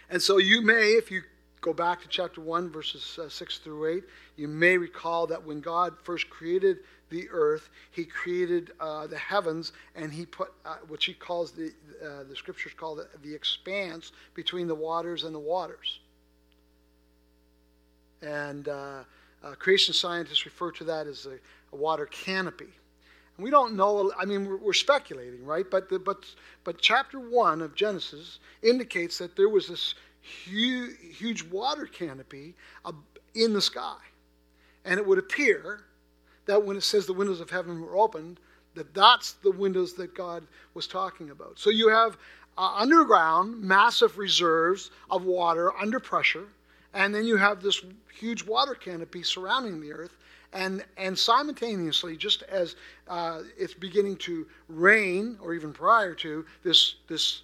[0.10, 1.22] and so you may, if you
[1.62, 4.04] go back to chapter 1, verses uh, 6 through 8,
[4.36, 9.72] you may recall that when God first created the earth, he created uh, the heavens,
[9.96, 11.72] and he put uh, what he calls the,
[12.04, 16.00] uh, the scriptures call the, the expanse between the waters and the waters.
[18.22, 19.04] And uh,
[19.42, 21.38] uh, creation scientists refer to that as a,
[21.74, 22.74] a water canopy.
[23.38, 25.70] We don't know, I mean, we're, we're speculating, right?
[25.70, 26.26] But, the, but,
[26.64, 32.56] but chapter 1 of Genesis indicates that there was this huge, huge water canopy
[33.36, 33.98] in the sky.
[34.86, 35.84] And it would appear
[36.46, 38.40] that when it says the windows of heaven were opened,
[38.76, 41.60] that that's the windows that God was talking about.
[41.60, 42.18] So you have
[42.58, 46.46] uh, underground massive reserves of water under pressure,
[46.94, 50.17] and then you have this huge water canopy surrounding the earth.
[50.54, 52.76] And, and simultaneously, just as
[53.08, 57.42] uh, it's beginning to rain, or even prior to this, this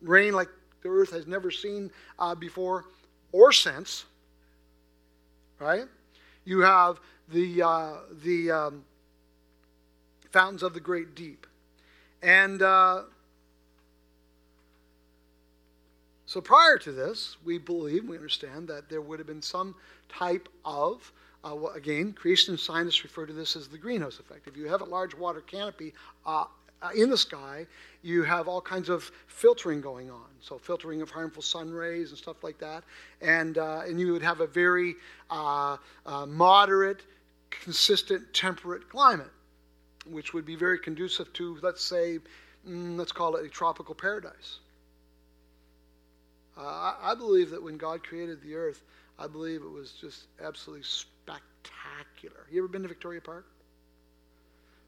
[0.00, 0.48] rain like
[0.82, 2.86] the earth has never seen uh, before
[3.32, 4.06] or since,
[5.58, 5.84] right?
[6.44, 6.98] You have
[7.28, 7.92] the, uh,
[8.24, 8.84] the um,
[10.30, 11.46] fountains of the great deep.
[12.22, 13.02] And uh,
[16.26, 19.74] so prior to this, we believe, we understand that there would have been some
[20.08, 21.12] type of,
[21.44, 24.46] uh, again, creation scientists refer to this as the greenhouse effect.
[24.46, 25.94] If you have a large water canopy
[26.26, 26.44] uh,
[26.82, 27.66] uh, in the sky,
[28.02, 30.26] you have all kinds of filtering going on.
[30.40, 32.84] So filtering of harmful sun rays and stuff like that,
[33.20, 34.94] and uh, and you would have a very
[35.30, 35.76] uh,
[36.06, 37.02] uh, moderate,
[37.50, 39.30] consistent, temperate climate,
[40.06, 42.18] which would be very conducive to, let's say,
[42.68, 44.60] mm, let's call it a tropical paradise.
[46.56, 48.82] I, I believe that when God created the earth,
[49.18, 50.84] I believe it was just absolutely
[52.00, 52.46] spectacular.
[52.50, 53.46] You ever been to Victoria Park?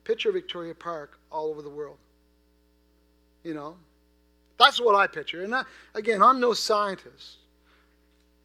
[0.04, 1.98] Picture Victoria Park all over the world.
[3.44, 3.76] You know,
[4.58, 5.44] that's what I picture.
[5.44, 7.38] And I, again, I'm no scientist,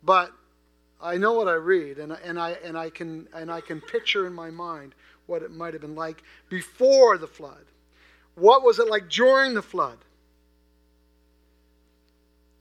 [0.04, 0.32] but
[1.02, 4.26] I know what I read, and, and, I, and, I can, and I can picture
[4.26, 4.96] in my mind
[5.28, 7.66] what it might have been like before the flood.
[8.36, 9.98] What was it like during the flood?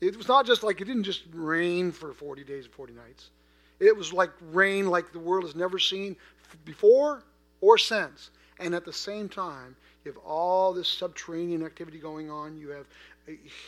[0.01, 3.31] It was not just like it didn't just rain for 40 days and 40 nights.
[3.81, 6.17] It was like rain like the world has never seen
[6.65, 7.23] before
[7.61, 8.31] or since.
[8.59, 12.57] And at the same time, you have all this subterranean activity going on.
[12.57, 12.87] You have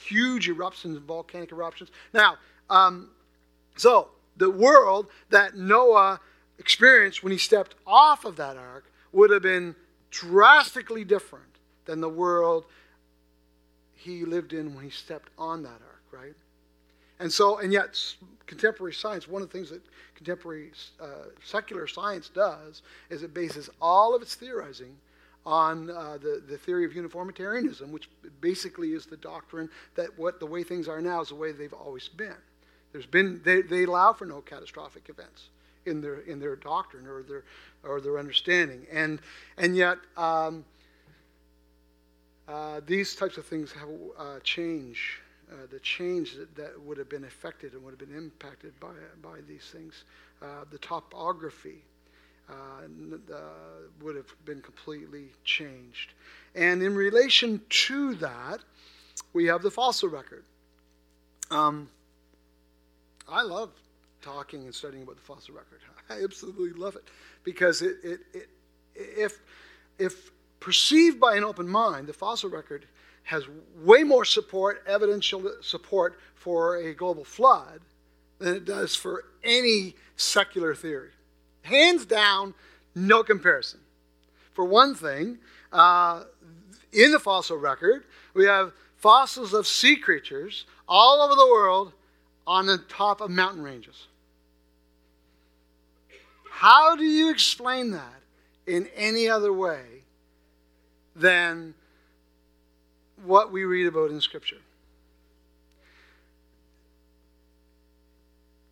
[0.06, 1.90] huge eruptions and volcanic eruptions.
[2.14, 2.36] Now,
[2.70, 3.10] um,
[3.76, 6.20] so the world that Noah
[6.58, 9.74] experienced when he stepped off of that ark would have been
[10.10, 11.44] drastically different
[11.84, 12.64] than the world
[13.94, 16.34] he lived in when he stepped on that ark, right?
[17.20, 17.98] And so, and yet,
[18.46, 19.82] contemporary science, one of the things that
[20.14, 24.96] contemporary uh, secular science does is it bases all of its theorizing
[25.46, 30.46] on uh, the, the theory of uniformitarianism, which basically is the doctrine that what the
[30.46, 32.36] way things are now is the way they've always been.
[32.92, 35.48] There's been they, they allow for no catastrophic events
[35.86, 37.44] in their in their doctrine or their
[37.82, 39.20] or their understanding, and
[39.56, 40.64] and yet um,
[42.46, 43.88] uh, these types of things have
[44.18, 45.20] uh, change
[45.50, 48.92] uh, the change that, that, would have been affected and would have been impacted by,
[49.22, 50.04] by these things.
[50.42, 51.82] Uh, the topography
[52.50, 53.38] uh, uh,
[54.02, 56.12] would have been completely changed.
[56.54, 58.60] And in relation to that,
[59.32, 60.44] we have the fossil record.
[61.50, 61.88] Um,
[63.28, 63.70] I love
[64.22, 65.80] talking and studying about the fossil record.
[66.10, 67.04] I absolutely love it
[67.44, 68.48] because it, it, it,
[68.94, 69.40] if,
[69.98, 70.30] if
[70.60, 72.86] perceived by an open mind, the fossil record
[73.28, 73.44] has
[73.84, 77.82] way more support, evidential support for a global flood
[78.38, 81.10] than it does for any secular theory.
[81.60, 82.54] Hands down,
[82.94, 83.80] no comparison.
[84.54, 85.36] For one thing,
[85.70, 86.24] uh,
[86.90, 91.92] in the fossil record, we have fossils of sea creatures all over the world
[92.46, 94.06] on the top of mountain ranges.
[96.50, 98.22] How do you explain that
[98.66, 99.84] in any other way
[101.14, 101.74] than
[103.24, 104.58] what we read about in Scripture?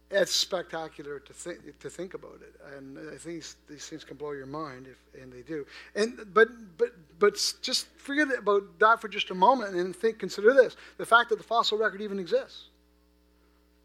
[0.09, 4.33] It's spectacular to think to think about it, and I think these, things can blow
[4.33, 5.67] your mind if, and they do.
[5.97, 10.21] And but but but just forget about that for just a moment and think.
[10.21, 12.69] Consider this: the fact that the fossil record even exists.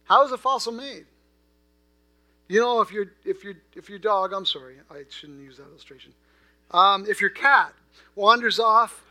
[0.03, 1.05] How is a fossil made?
[2.47, 5.67] You know, if your if your if your dog, I'm sorry, I shouldn't use that
[5.69, 6.13] illustration.
[6.69, 7.73] Um, if your cat
[8.15, 9.03] wanders off.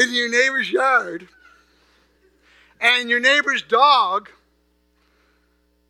[0.00, 1.28] In your neighbor's yard,
[2.80, 4.30] and your neighbor's dog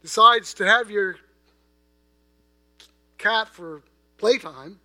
[0.03, 1.17] decides to have your
[3.19, 3.83] cat for
[4.19, 4.81] playtime,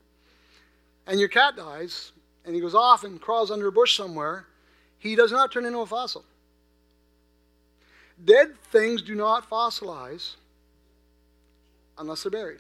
[1.08, 2.12] and your cat dies,
[2.46, 4.46] and he goes off and crawls under a bush somewhere,
[5.00, 6.24] he does not turn into a fossil.
[8.24, 10.36] Dead things do not fossilize
[11.98, 12.60] unless they're buried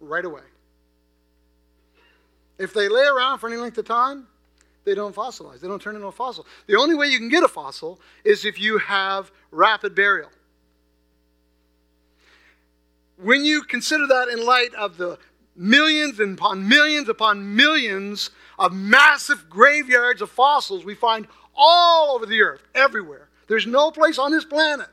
[0.00, 0.42] right away.
[2.58, 4.26] If they lay around for any length of time,
[4.84, 5.60] they don't fossilize.
[5.60, 6.46] They don't turn into a fossil.
[6.66, 10.30] The only way you can get a fossil is if you have rapid burial.
[13.16, 15.18] When you consider that in light of the
[15.54, 22.26] millions and upon millions upon millions of massive graveyards of fossils we find all over
[22.26, 23.28] the earth, everywhere.
[23.48, 24.88] There's no place on this planet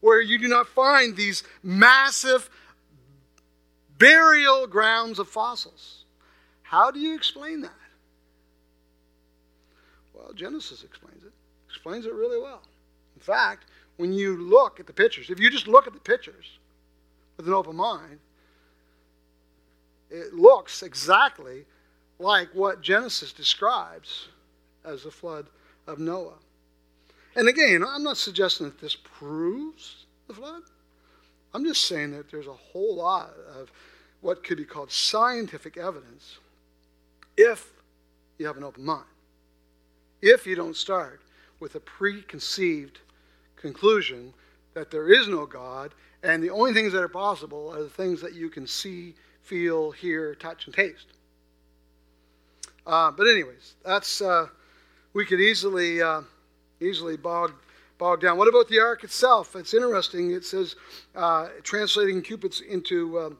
[0.00, 2.48] where you do not find these massive
[3.98, 6.04] burial grounds of fossils.
[6.62, 7.72] How do you explain that?
[10.16, 11.32] Well, Genesis explains it.
[11.68, 12.62] Explains it really well.
[13.14, 16.58] In fact, when you look at the pictures, if you just look at the pictures
[17.36, 18.18] with an open mind,
[20.10, 21.64] it looks exactly
[22.18, 24.28] like what Genesis describes
[24.84, 25.46] as the flood
[25.86, 26.38] of Noah.
[27.34, 30.62] And again, I'm not suggesting that this proves the flood.
[31.52, 33.70] I'm just saying that there's a whole lot of
[34.20, 36.38] what could be called scientific evidence
[37.36, 37.72] if
[38.38, 39.04] you have an open mind.
[40.22, 41.20] If you don't start
[41.60, 43.00] with a preconceived
[43.56, 44.34] conclusion
[44.74, 48.20] that there is no God and the only things that are possible are the things
[48.20, 51.06] that you can see, feel, hear, touch, and taste.
[52.86, 54.46] Uh, but anyways, that's uh,
[55.12, 56.22] we could easily uh,
[56.80, 57.52] easily bog
[57.98, 58.38] bog down.
[58.38, 59.56] What about the ark itself?
[59.56, 60.32] It's interesting.
[60.32, 60.76] It says
[61.14, 63.38] uh, translating cubits into um,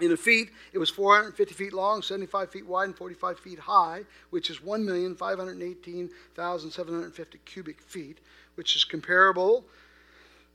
[0.00, 4.50] in feet, it was 450 feet long, 75 feet wide, and 45 feet high, which
[4.50, 8.18] is 1,518,750 cubic feet,
[8.56, 9.64] which is comparable,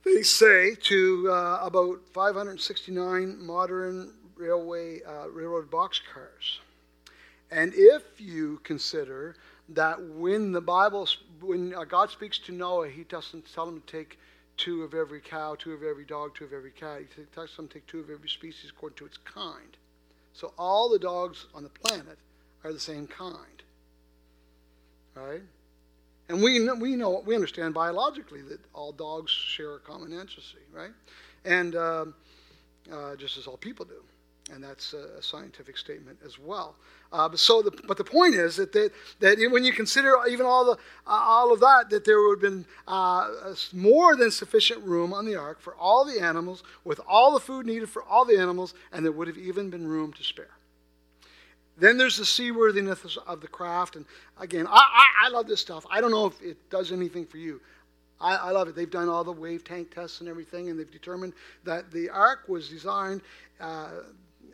[0.03, 6.59] they say, to uh, about 569 modern railway uh, railroad boxcars.
[7.51, 9.35] And if you consider
[9.69, 11.07] that when the Bible,
[11.41, 14.19] when uh, God speaks to Noah, he doesn't tell him to take
[14.59, 17.01] two of every cow, two of every dog, two of every cat.
[17.15, 19.77] He to take two of every species according to its kind.
[20.33, 22.17] So all the dogs on the planet
[22.63, 23.63] are the same kind.
[25.15, 25.41] Right?
[26.27, 30.91] And we we know we understand biologically that all dogs share a common ancestry, right?
[31.43, 32.13] And um,
[32.91, 34.03] uh, just as all people do
[34.51, 36.75] and that's a scientific statement as well.
[37.11, 40.45] Uh, but so, the, but the point is that that, that when you consider even
[40.45, 40.75] all the uh,
[41.05, 43.29] all of that, that there would have been uh,
[43.73, 47.65] more than sufficient room on the ark for all the animals, with all the food
[47.65, 50.51] needed for all the animals, and there would have even been room to spare.
[51.77, 54.05] Then there's the seaworthiness of the craft, and
[54.39, 55.85] again, I, I, I love this stuff.
[55.89, 57.61] I don't know if it does anything for you.
[58.21, 58.75] I, I, love it.
[58.75, 61.33] They've done all the wave tank tests and everything, and they've determined
[61.63, 63.21] that the ark was designed
[63.61, 63.91] uh,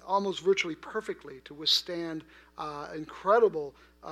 [0.08, 2.24] almost virtually perfectly to withstand
[2.58, 4.12] uh, incredible uh, uh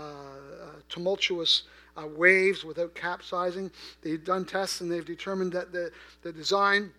[0.90, 1.64] tumultuous
[1.98, 3.70] uh, waves without capsizing.
[4.02, 5.92] They've done tests and they've determined that the,
[6.24, 6.92] the design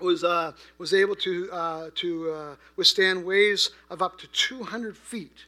[0.00, 5.46] was, uh, was able to, to withstand waves of up to 200 feet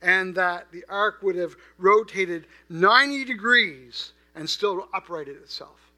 [0.00, 5.92] and that the ark would have rotated 90 degrees and still uprighted itself.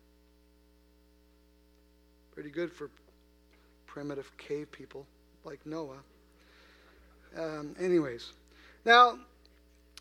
[2.34, 2.90] Pretty good for
[3.86, 5.06] primitive cave people
[5.44, 6.02] like Noah.
[7.36, 8.32] Um, anyways,
[8.84, 9.18] now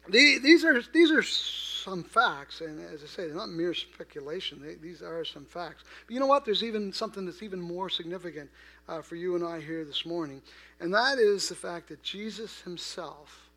[0.09, 4.61] the, these are these are some facts, and as I say, they're not mere speculation.
[4.61, 5.83] They, these are some facts.
[6.05, 6.45] But you know what?
[6.45, 8.49] There's even something that's even more significant
[8.87, 10.41] uh, for you and I here this morning,
[10.79, 13.49] and that is the fact that Jesus Himself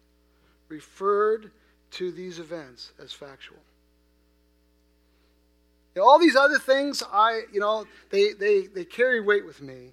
[0.68, 1.50] referred
[1.92, 3.58] to these events as factual.
[6.00, 9.92] All these other things, I you know, they they they carry weight with me,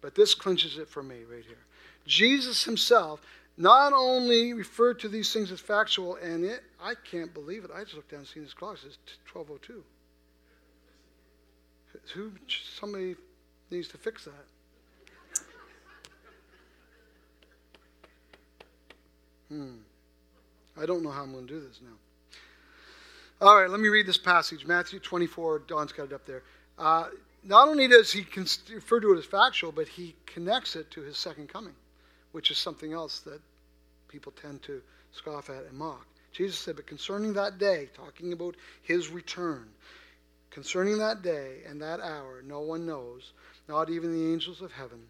[0.00, 1.64] But this clinches it for me right here.
[2.06, 3.20] Jesus himself
[3.56, 7.70] not only referred to these things as factual, and it, I can't believe it.
[7.74, 8.74] I just looked down and seen his clock.
[8.74, 8.98] It says
[9.32, 9.84] 1202.
[12.14, 12.32] Who,
[12.78, 13.14] somebody
[13.70, 14.32] needs to fix that.
[19.48, 19.76] Hmm.
[20.80, 23.46] I don't know how I'm going to do this now.
[23.46, 24.66] All right, let me read this passage.
[24.66, 26.42] Matthew 24, Don's got it up there.
[26.78, 27.08] Uh,
[27.44, 28.26] not only does he
[28.72, 31.74] refer to it as factual, but he connects it to his second coming,
[32.34, 33.40] which is something else that
[34.08, 34.82] people tend to
[35.12, 36.04] scoff at and mock.
[36.32, 39.68] Jesus said, But concerning that day, talking about his return,
[40.50, 43.32] concerning that day and that hour, no one knows,
[43.68, 45.06] not even the angels of heaven,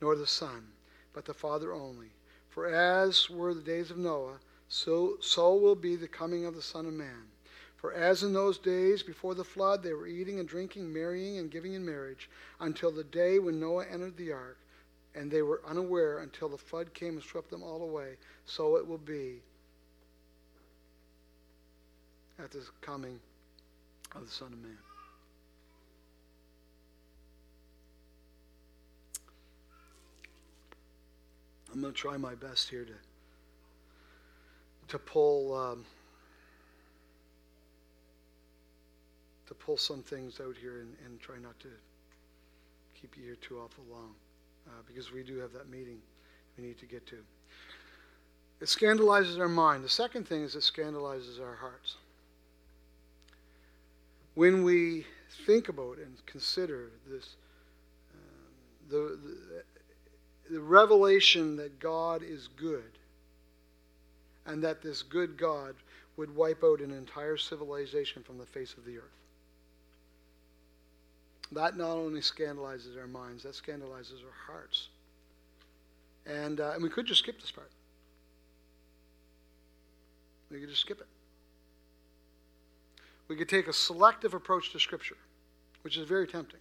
[0.00, 0.68] nor the Son,
[1.12, 2.08] but the Father only.
[2.48, 6.62] For as were the days of Noah, so, so will be the coming of the
[6.62, 7.28] Son of Man.
[7.76, 11.50] For as in those days before the flood, they were eating and drinking, marrying and
[11.50, 14.56] giving in marriage, until the day when Noah entered the ark,
[15.14, 18.86] and they were unaware until the flood came and swept them all away, so it
[18.86, 19.40] will be
[22.38, 23.20] at the coming
[24.14, 24.78] of the Son of Man.
[31.72, 32.92] I'm going to try my best here to
[34.88, 35.86] to pull um,
[39.46, 41.68] to pull some things out here and, and try not to
[43.00, 44.14] keep you here too awful long
[44.66, 45.98] uh, because we do have that meeting
[46.56, 47.16] we need to get to.
[48.60, 49.82] It scandalizes our mind.
[49.82, 51.96] The second thing is it scandalizes our hearts.
[54.34, 55.04] When we
[55.46, 57.36] think about and consider this,
[58.14, 59.18] um, the,
[60.48, 62.98] the, the revelation that God is good
[64.46, 65.74] and that this good God
[66.16, 69.21] would wipe out an entire civilization from the face of the earth.
[71.52, 74.88] That not only scandalizes our minds, that scandalizes our hearts.
[76.24, 77.70] And, uh, and we could just skip this part.
[80.50, 81.06] We could just skip it.
[83.28, 85.16] We could take a selective approach to Scripture,
[85.82, 86.60] which is very tempting.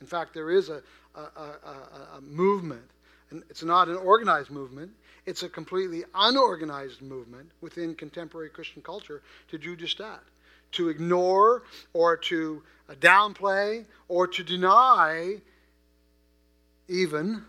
[0.00, 0.82] In fact, there is a,
[1.14, 2.90] a, a, a movement,
[3.30, 4.90] and it's not an organized movement,
[5.26, 10.22] it's a completely unorganized movement within contemporary Christian culture to do just that
[10.72, 12.62] to ignore or to
[13.00, 15.36] downplay or to deny
[16.88, 17.44] even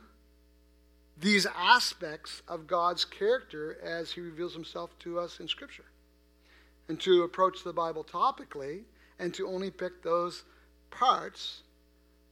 [1.20, 5.86] these aspects of God's character as he reveals himself to us in Scripture.
[6.88, 8.84] And to approach the Bible topically
[9.20, 10.44] and to only pick those
[10.90, 11.62] parts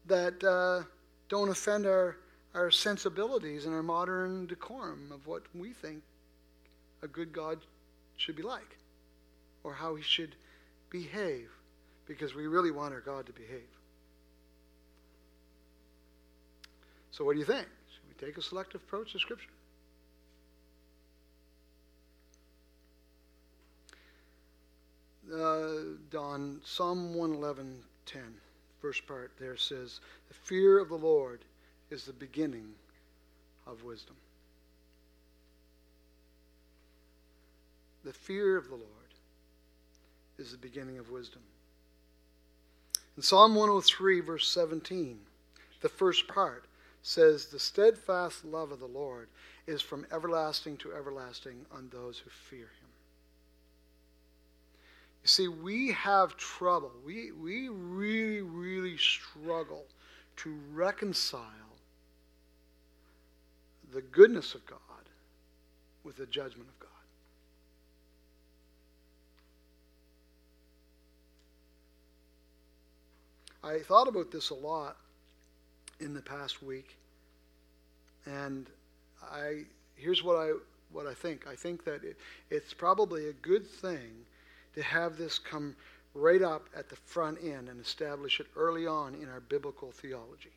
[0.05, 0.83] that uh,
[1.29, 2.17] don't offend our,
[2.53, 6.01] our sensibilities and our modern decorum of what we think
[7.03, 7.59] a good God
[8.15, 8.77] should be like
[9.63, 10.35] or how he should
[10.89, 11.49] behave
[12.05, 13.67] because we really want our God to behave.
[17.11, 17.67] So, what do you think?
[17.91, 19.49] Should we take a selective approach to Scripture?
[25.33, 28.21] Uh, Don, Psalm 111, 10,
[28.79, 31.41] first part there says, The fear of the Lord
[31.89, 32.69] is the beginning
[33.65, 34.15] of wisdom.
[38.05, 39.06] The fear of the Lord
[40.37, 41.41] is the beginning of wisdom.
[43.15, 45.19] In Psalm 103, verse 17,
[45.81, 46.65] the first part
[47.01, 49.27] says, The steadfast love of the Lord
[49.65, 52.89] is from everlasting to everlasting on those who fear him.
[55.23, 56.91] You see, we have trouble.
[57.05, 59.85] We, we really, really struggle
[60.37, 61.41] to reconcile
[63.91, 64.79] the goodness of God
[66.03, 66.89] with the judgment of God.
[73.67, 74.95] I thought about this a lot
[75.99, 76.95] in the past week,
[78.25, 78.67] and
[79.21, 79.63] I
[79.95, 80.51] here's what I
[80.91, 81.47] what I think.
[81.47, 82.17] I think that it,
[82.49, 84.25] it's probably a good thing
[84.75, 85.75] to have this come
[86.13, 90.53] right up at the front end and establish it early on in our biblical theology.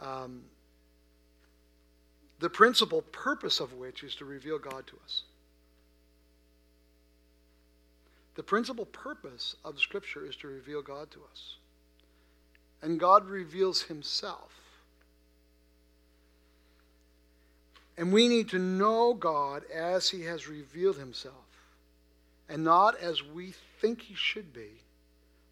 [0.00, 0.42] Um,
[2.40, 5.22] the principal purpose of which is to reveal God to us.
[8.38, 11.56] The principal purpose of Scripture is to reveal God to us.
[12.80, 14.52] And God reveals Himself.
[17.96, 21.34] And we need to know God as He has revealed Himself,
[22.48, 24.70] and not as we think He should be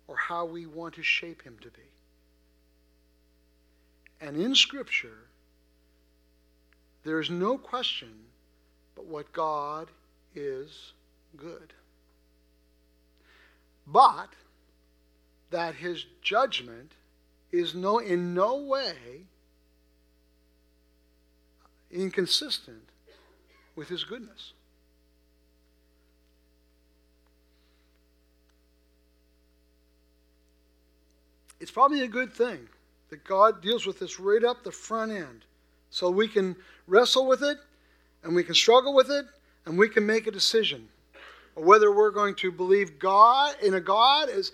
[0.06, 1.90] or how we want to shape Him to be.
[4.20, 5.24] And in Scripture,
[7.02, 8.12] there is no question
[8.94, 9.88] but what God
[10.36, 10.92] is
[11.36, 11.72] good
[13.86, 14.30] but
[15.50, 16.92] that his judgment
[17.52, 19.26] is no, in no way
[21.90, 22.82] inconsistent
[23.74, 24.52] with his goodness.
[31.60, 32.68] It's probably a good thing
[33.10, 35.44] that God deals with this right up the front end
[35.90, 36.56] so we can
[36.86, 37.58] wrestle with it
[38.22, 39.24] and we can struggle with it
[39.64, 40.88] and we can make a decision
[41.56, 44.52] whether we're going to believe God in a God as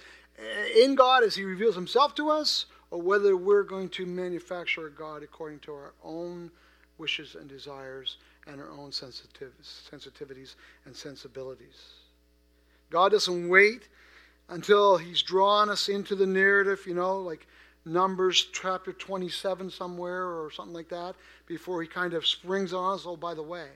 [0.77, 4.91] in God as he reveals himself to us or whether we're going to manufacture a
[4.91, 6.51] God according to our own
[6.99, 11.93] wishes and desires and our own sensitivities and sensibilities.
[12.91, 13.89] God doesn't wait
[14.49, 17.47] until he's drawn us into the narrative, you know, like
[17.85, 21.15] Numbers chapter 27 somewhere or something like that,
[21.47, 23.69] before he kind of springs on us, oh, by the way,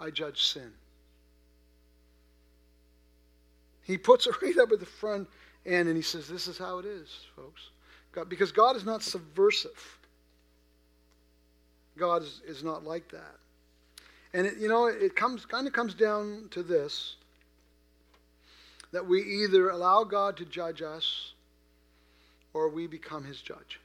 [0.00, 0.72] I judge sin.
[3.82, 5.28] He puts it right up at the front
[5.66, 7.70] end and he says, This is how it is, folks.
[8.12, 9.98] God, because God is not subversive.
[11.96, 13.36] God is, is not like that.
[14.32, 17.16] And it, you know, it comes kind of comes down to this
[18.92, 21.34] that we either allow God to judge us
[22.54, 23.80] or we become his judge.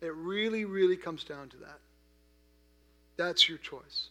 [0.00, 1.78] It really, really comes down to that.
[3.22, 4.08] That's your choice.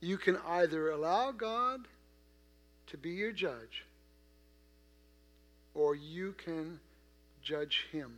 [0.00, 1.80] You can either allow God
[2.86, 3.84] to be your judge
[5.74, 6.78] or you can
[7.42, 8.12] judge him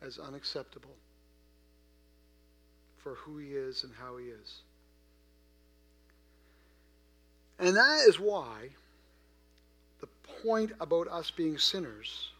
[0.00, 0.96] as unacceptable
[2.96, 4.62] for who he is and how he is.
[7.58, 8.70] And that is why
[10.00, 10.08] the
[10.42, 12.30] point about us being sinners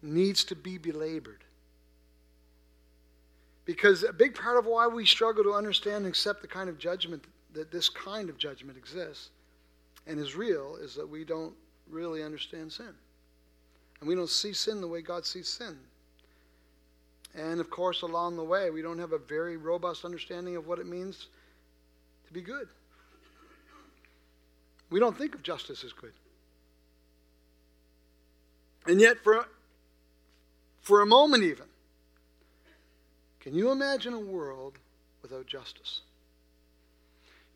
[0.00, 1.43] needs to be belabored.
[3.64, 6.78] Because a big part of why we struggle to understand and accept the kind of
[6.78, 9.30] judgment that this kind of judgment exists
[10.06, 11.54] and is real is that we don't
[11.88, 12.92] really understand sin.
[14.00, 15.78] And we don't see sin the way God sees sin.
[17.34, 20.78] And of course, along the way, we don't have a very robust understanding of what
[20.78, 21.28] it means
[22.26, 22.68] to be good.
[24.90, 26.12] We don't think of justice as good.
[28.86, 29.48] And yet, for,
[30.82, 31.66] for a moment even,
[33.44, 34.78] can you imagine a world
[35.20, 36.00] without justice?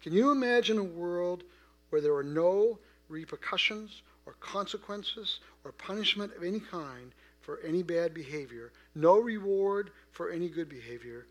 [0.02, 1.44] Can you imagine a world
[1.88, 2.78] where there are no
[3.08, 10.30] repercussions or consequences or punishment of any kind for any bad behavior, no reward for
[10.30, 11.26] any good behavior?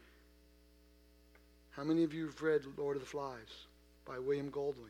[1.70, 3.68] How many of you have read Lord of the Flies
[4.06, 4.90] by William Goldwyn?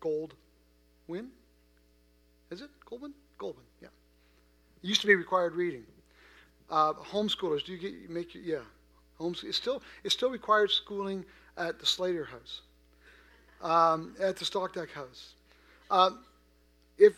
[0.00, 1.28] Goldwyn?
[2.50, 3.12] Is it Goldwyn?
[3.38, 3.88] Goldwyn, yeah.
[4.82, 5.84] It used to be required reading.
[6.68, 8.62] Uh, homeschoolers, do you get make yeah?
[9.18, 11.24] Homes, it's still it's still required schooling
[11.56, 12.60] at the Slater House,
[13.62, 15.32] um, at the Stockdeck House.
[15.90, 16.18] Um,
[16.98, 17.14] if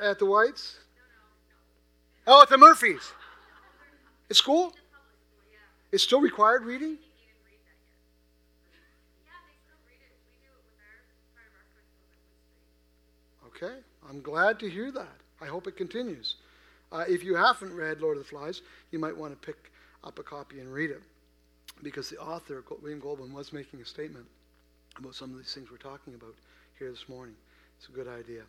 [0.00, 0.78] at the Whites,
[2.26, 3.12] oh, at the Murphys,
[4.30, 4.72] it's school.
[5.92, 6.96] It's still required reading.
[13.48, 13.74] Okay,
[14.08, 15.16] I'm glad to hear that.
[15.42, 16.36] I hope it continues.
[16.92, 19.70] Uh, if you haven't read Lord of the Flies, you might want to pick
[20.02, 21.02] up a copy and read it
[21.82, 24.26] because the author, William Goldwyn, was making a statement
[24.98, 26.34] about some of these things we're talking about
[26.78, 27.34] here this morning.
[27.78, 28.42] It's a good idea.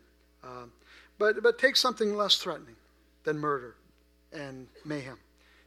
[0.44, 0.72] Um,
[1.18, 2.76] but, but take something less threatening
[3.24, 3.76] than murder
[4.32, 5.18] and mayhem.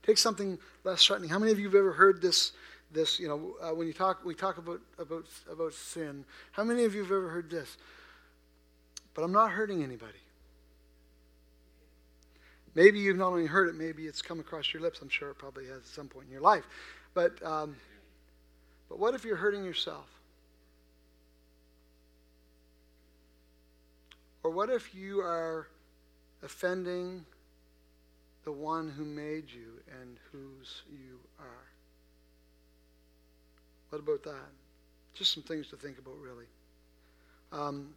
[0.04, 1.30] Take something less threatening.
[1.30, 2.52] How many of you have ever heard this?
[2.92, 6.24] This, you know, uh, when you talk, we talk about, about, about sin.
[6.52, 7.78] How many of you have ever heard this?
[9.14, 10.20] But I'm not hurting anybody.
[12.76, 15.00] Maybe you've not only heard it, maybe it's come across your lips.
[15.02, 16.68] I'm sure it probably has at some point in your life.
[17.14, 17.78] But, um,
[18.90, 20.10] but what if you're hurting yourself?
[24.44, 25.68] Or what if you are
[26.44, 27.26] offending
[28.44, 31.66] the one who made you and whose you are?
[33.90, 34.50] What about that?
[35.14, 36.46] Just some things to think about, really.
[37.52, 37.96] Um,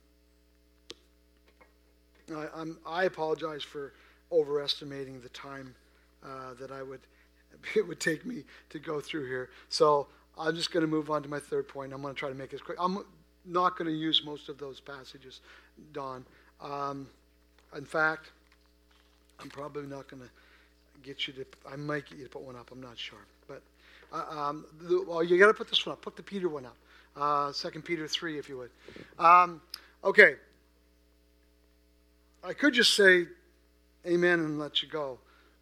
[2.35, 3.93] I, I, apologize for
[4.33, 5.75] overestimating the time
[6.25, 7.01] uh, that I would
[7.77, 9.51] it would take me to go through here.
[9.69, 10.07] So
[10.39, 11.93] I'm just going to move on to my third point.
[11.93, 12.79] I'm going to try to make it quick.
[12.81, 13.05] I'm
[13.45, 15.41] not going to use most of those passages,
[15.93, 16.25] Don.
[16.61, 17.09] Um,
[17.77, 18.31] in fact,
[19.41, 20.29] I'm probably not going to
[21.03, 21.45] get you to.
[21.71, 22.71] I might get you to put one up.
[22.73, 23.63] I'm not sure, but
[24.13, 26.03] uh, um, the, well, you got to put this one up.
[26.03, 26.77] Put the Peter one up.
[27.17, 28.71] Uh, Second Peter three, if you would.
[29.19, 29.61] Um,
[30.05, 30.37] okay.
[32.45, 33.27] I could just say
[34.09, 35.19] amen and let you go.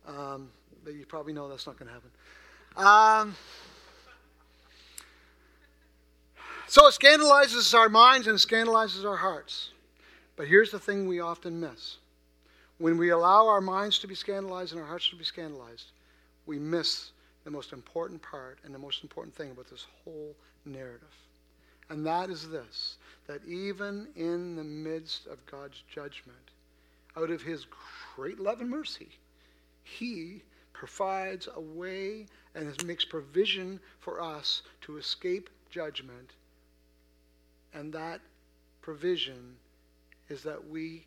[0.07, 0.51] Um,
[0.84, 2.11] but you probably know that's not going to happen.
[2.76, 3.36] Um,
[6.68, 9.70] so it scandalizes our minds and scandalizes our hearts.
[10.36, 11.97] But here's the thing we often miss.
[12.78, 15.92] When we allow our minds to be scandalized and our hearts to be scandalized,
[16.44, 17.11] we miss
[17.44, 20.34] the most important part and the most important thing about this whole
[20.64, 21.14] narrative.
[21.88, 26.45] And that is this that even in the midst of God's judgment,
[27.17, 27.67] out of his
[28.14, 29.09] great love and mercy,
[29.83, 30.43] he
[30.73, 36.33] provides a way and makes provision for us to escape judgment.
[37.73, 38.21] And that
[38.83, 39.57] provision
[40.29, 41.07] is that we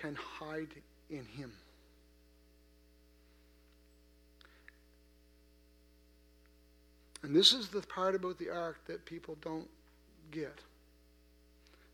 [0.00, 0.68] can hide
[1.08, 1.52] in him.
[7.22, 9.68] And this is the part about the ark that people don't
[10.30, 10.58] get.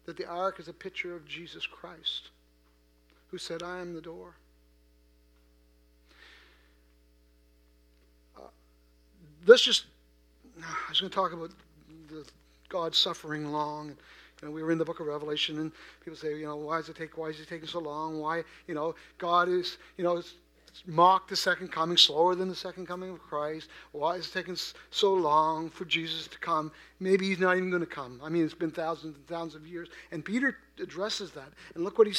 [0.05, 2.31] That the ark is a picture of Jesus Christ,
[3.37, 4.35] who said, I am the door.
[8.35, 8.49] Uh,
[9.47, 9.85] let's just,
[10.59, 11.51] I was going to talk about
[12.09, 12.25] the
[12.71, 13.89] God suffering long.
[14.41, 15.71] You know, we were in the book of Revelation, and
[16.03, 17.19] people say, you know, why does it take?
[17.19, 18.21] Why is it taking so long?
[18.21, 20.23] Why, you know, God is, you know,
[20.87, 23.69] mocked the second coming, slower than the second coming of Christ.
[23.93, 24.57] Why is it taking
[24.91, 26.73] so long for Jesus to come?
[27.01, 28.19] Maybe he's not even going to come.
[28.25, 29.89] I mean, it's been thousands and thousands of years.
[30.11, 31.53] And Peter addresses that.
[31.75, 32.15] And look what he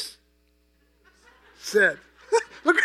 [1.60, 1.98] said.
[2.64, 2.78] look,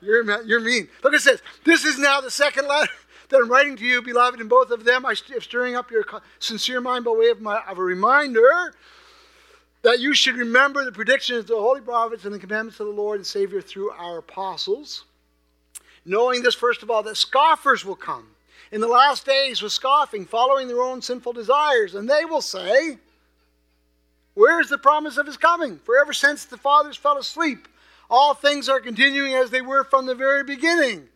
[0.00, 0.88] you're, you're mean.
[1.02, 2.90] Look, it says, This is now the second letter
[3.28, 5.06] that I'm writing to you, beloved, in both of them.
[5.06, 6.04] I am stirring up your
[6.38, 8.74] sincere mind by way of, my, of a reminder
[9.82, 12.92] that you should remember the predictions of the holy prophets and the commandments of the
[12.92, 15.04] Lord and Savior through our apostles.
[16.04, 18.26] Knowing this, first of all, that scoffers will come
[18.72, 22.98] in the last days with scoffing, following their own sinful desires, and they will say,
[24.34, 25.78] Where is the promise of his coming?
[25.78, 27.68] For ever since the fathers fell asleep,
[28.10, 31.08] all things are continuing as they were from the very beginning.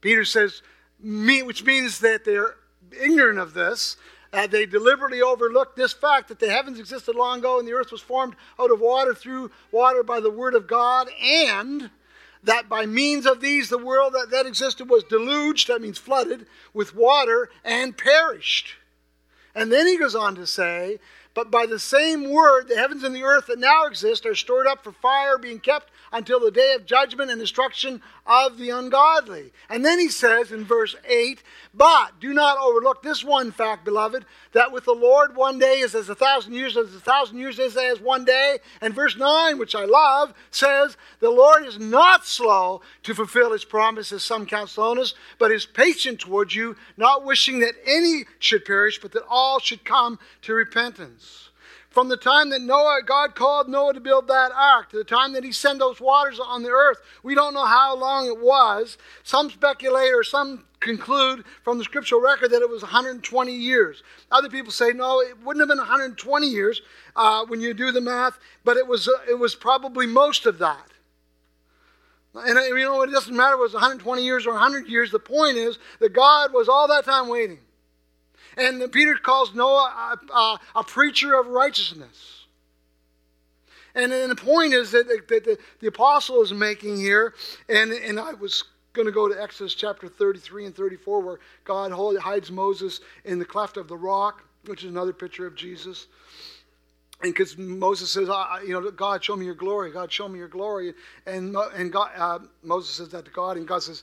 [0.00, 0.62] Peter says,
[1.00, 2.56] which means that they're
[3.00, 3.96] ignorant of this,
[4.32, 7.92] uh, they deliberately overlooked this fact that the heavens existed long ago and the earth
[7.92, 11.90] was formed out of water through water by the word of God, and
[12.42, 16.46] that by means of these the world that, that existed was deluged, that means flooded,
[16.72, 18.76] with water and perished.
[19.54, 20.98] And then he goes on to say,
[21.34, 24.66] But by the same word, the heavens and the earth that now exist are stored
[24.66, 29.52] up for fire, being kept until the day of judgment and destruction of the ungodly.
[29.68, 31.42] And then he says in verse 8,
[31.74, 35.94] But do not overlook this one fact, beloved, that with the Lord one day is
[35.94, 38.58] as a thousand years, as a thousand years is as one day.
[38.80, 43.64] And verse 9, which I love, says, The Lord is not slow to fulfill his
[43.64, 49.00] promises, some count slowness, but is patient towards you, not wishing that any should perish,
[49.00, 51.48] but that all should come to repentance.
[51.92, 55.34] From the time that Noah, God called Noah to build that ark, to the time
[55.34, 58.96] that he sent those waters on the earth, we don't know how long it was.
[59.22, 64.02] Some speculate or some conclude from the scriptural record that it was 120 years.
[64.30, 66.80] Other people say no, it wouldn't have been 120 years
[67.14, 70.58] uh, when you do the math, but it was uh, it was probably most of
[70.58, 70.88] that.
[72.34, 75.10] And uh, you know, it doesn't matter if it was 120 years or 100 years.
[75.10, 77.58] The point is that God was all that time waiting.
[78.56, 82.46] And Peter calls Noah a, a, a preacher of righteousness.
[83.94, 87.34] And, and the point is that, that the, the apostle is making here,
[87.68, 91.92] and, and I was going to go to Exodus chapter 33 and 34, where God
[91.92, 96.06] hides Moses in the cleft of the rock, which is another picture of Jesus.
[97.22, 98.28] And because Moses says,
[98.66, 99.92] you know, God, show me your glory.
[99.92, 100.94] God, show me your glory.
[101.26, 104.02] And, and God, uh, Moses says that to God, and God says,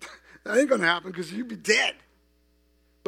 [0.44, 1.94] that ain't going to happen because you'd be dead.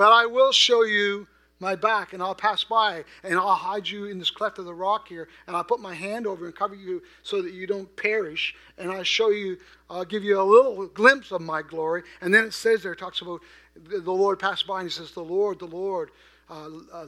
[0.00, 1.28] But I will show you
[1.58, 4.72] my back, and I'll pass by, and I'll hide you in this cleft of the
[4.72, 7.94] rock here, and I'll put my hand over and cover you so that you don't
[7.96, 9.58] perish, and I'll show you,
[9.90, 12.04] I'll give you a little glimpse of my glory.
[12.22, 13.42] And then it says there, it talks about
[13.76, 16.12] the Lord passed by, and he says, The Lord, the Lord.
[16.48, 17.06] Uh, uh,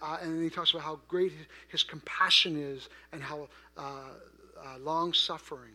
[0.00, 3.82] uh, and he talks about how great his, his compassion is and how uh,
[4.64, 5.74] uh, long suffering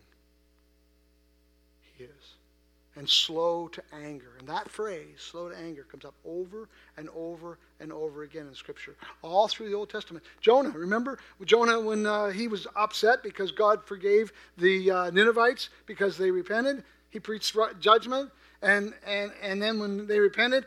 [1.96, 2.35] he is
[2.96, 4.34] and slow to anger.
[4.40, 8.56] And that phrase, slow to anger, comes up over and over and over again in
[8.56, 10.24] Scripture, all through the Old Testament.
[10.42, 16.18] Jonah, remember Jonah when uh, he was upset because God forgave the uh, Ninevites because
[16.18, 16.84] they repented?
[17.10, 18.32] He preached judgment.
[18.62, 20.66] And, and, and then when they repented,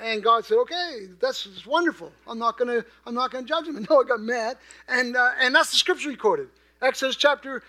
[0.00, 2.12] and God said, "Okay, that's, wonderful.
[2.28, 5.52] I'm not gonna I'm not gonna judge them." And Noah got mad, and uh, and
[5.52, 6.48] that's the scripture recorded,
[6.80, 7.62] Exodus chapter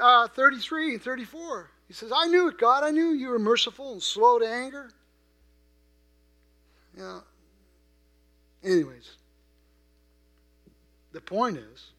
[0.00, 1.70] uh, 33 and 34.
[1.92, 2.84] He says, I knew it, God.
[2.84, 4.88] I knew you were merciful and slow to anger.
[6.96, 7.20] Yeah.
[8.64, 9.18] Anyways,
[11.12, 11.90] the point is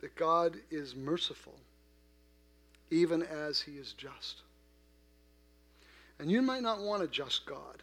[0.00, 1.58] that God is merciful
[2.92, 4.42] even as he is just.
[6.20, 7.82] And you might not want a just God.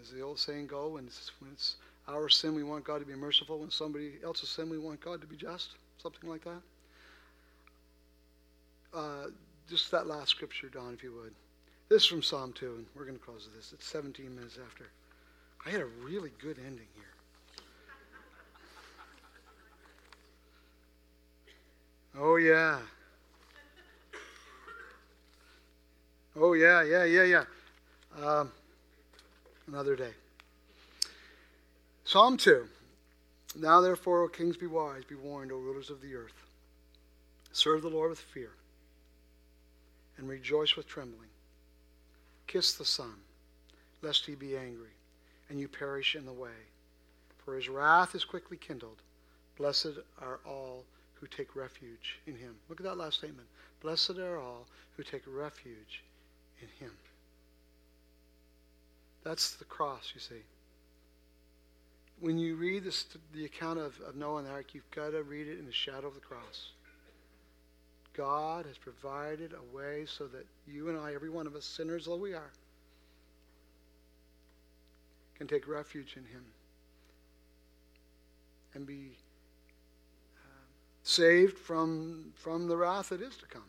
[0.00, 1.76] As the old saying go, when it's, when it's
[2.08, 3.58] our sin, we want God to be merciful.
[3.58, 5.70] When somebody else's sin, we want God to be just.
[5.98, 6.62] Something like that.
[8.94, 9.26] Uh,
[9.68, 11.34] just that last scripture, Don, if you would.
[11.88, 13.72] This is from Psalm 2, and we're going to close with this.
[13.72, 14.86] It's 17 minutes after.
[15.66, 17.04] I had a really good ending here.
[22.18, 22.78] Oh, yeah.
[26.36, 27.44] Oh, yeah, yeah, yeah, yeah.
[28.24, 28.50] Um,
[29.72, 30.12] another day.
[32.04, 32.66] Psalm 2.
[33.56, 36.34] Now, therefore, O kings, be wise, be warned, O rulers of the earth.
[37.52, 38.50] Serve the Lord with fear
[40.16, 41.28] and rejoice with trembling.
[42.46, 43.14] Kiss the Son,
[44.02, 44.90] lest he be angry,
[45.48, 46.66] and you perish in the way.
[47.44, 49.02] For his wrath is quickly kindled.
[49.56, 52.56] Blessed are all who take refuge in him.
[52.68, 53.46] Look at that last statement.
[53.80, 54.66] Blessed are all
[54.96, 56.02] who take refuge
[56.60, 56.92] in him.
[59.24, 60.42] That's the cross, you see.
[62.20, 65.22] When you read this, the account of, of Noah and the ark, you've got to
[65.22, 66.72] read it in the shadow of the cross.
[68.14, 72.06] God has provided a way so that you and I, every one of us, sinners
[72.06, 72.50] though we are,
[75.36, 76.44] can take refuge in Him
[78.74, 79.16] and be
[80.36, 80.66] uh,
[81.02, 83.62] saved from, from the wrath that is to come.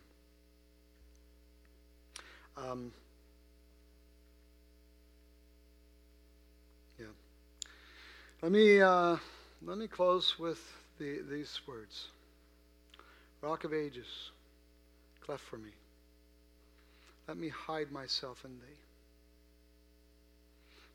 [2.57, 2.91] Um,
[6.99, 7.05] yeah.
[8.41, 9.17] Let me, uh,
[9.61, 10.59] let me close with
[10.97, 12.07] the, these words.
[13.39, 14.31] Rock of ages,
[15.19, 15.69] cleft for me.
[17.27, 18.79] Let me hide myself in thee.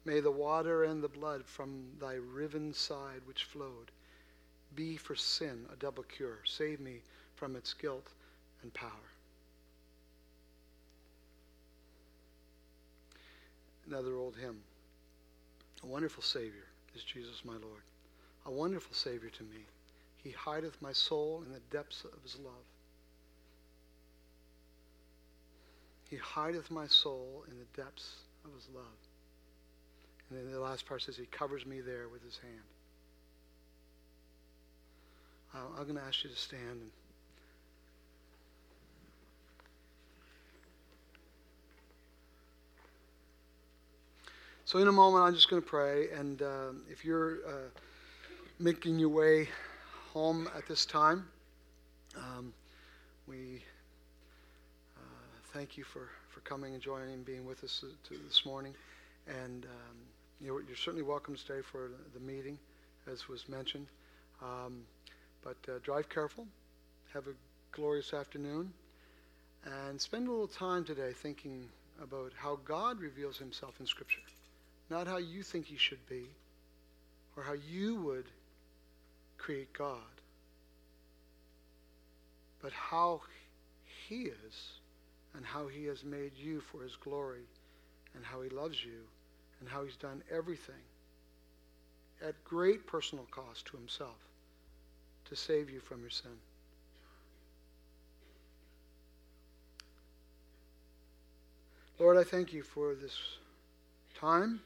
[0.04, 3.92] May the water and the blood from thy riven side which flowed
[4.74, 6.38] be for sin a double cure.
[6.44, 7.02] Save me
[7.36, 8.08] from its guilt
[8.62, 8.90] and power.
[13.86, 14.62] Another old hymn.
[15.84, 16.65] A wonderful Savior
[16.96, 17.82] is Jesus my Lord.
[18.46, 19.66] A wonderful Savior to me.
[20.22, 22.66] He hideth my soul in the depths of his love.
[26.08, 28.84] He hideth my soul in the depths of his love.
[30.30, 32.54] And then the last part says, He covers me there with his hand.
[35.54, 36.90] Uh, I'm going to ask you to stand.
[44.66, 46.10] So, in a moment, I'm just going to pray.
[46.10, 47.70] And uh, if you're uh,
[48.58, 49.48] making your way
[50.12, 51.28] home at this time.
[52.16, 52.54] Um,
[53.26, 53.62] we
[54.96, 55.00] uh,
[55.52, 58.74] thank you for, for coming and joining and being with us this morning.
[59.28, 59.96] And um,
[60.40, 62.58] you're, you're, certainly welcome to stay for the meeting,
[63.12, 63.86] as was mentioned.
[64.42, 64.84] Um,
[65.44, 66.46] but uh, drive careful.
[67.12, 67.34] Have a
[67.72, 68.72] glorious afternoon.
[69.64, 71.68] And spend a little time today thinking
[72.02, 74.20] about how God reveals himself in Scripture.
[74.88, 76.26] Not how you think he should be
[77.36, 78.26] or how you would
[79.36, 79.98] create God,
[82.62, 83.20] but how
[84.08, 84.72] He is
[85.34, 87.46] and how He has made you for His glory
[88.14, 89.02] and how He loves you
[89.60, 90.74] and how He's done everything
[92.26, 94.16] at great personal cost to Himself
[95.26, 96.30] to save you from your sin.
[101.98, 103.16] Lord, I thank you for this
[104.18, 104.60] time,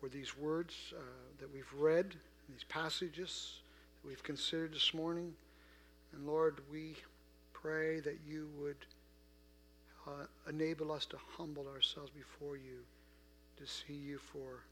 [0.00, 1.00] for these words uh,
[1.40, 2.14] that we've read
[2.48, 3.60] these passages
[4.02, 5.34] that we've considered this morning.
[6.12, 6.94] And Lord, we
[7.52, 8.76] pray that you would
[10.06, 12.84] uh, enable us to humble ourselves before you,
[13.58, 14.62] to see you for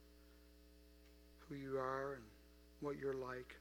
[1.48, 2.22] who you are and
[2.80, 3.56] what you're like.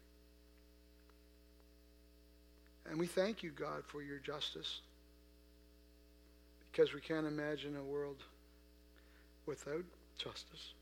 [2.89, 4.81] And we thank you, God, for your justice,
[6.71, 8.23] because we can't imagine a world
[9.47, 9.83] without
[10.17, 10.73] justice.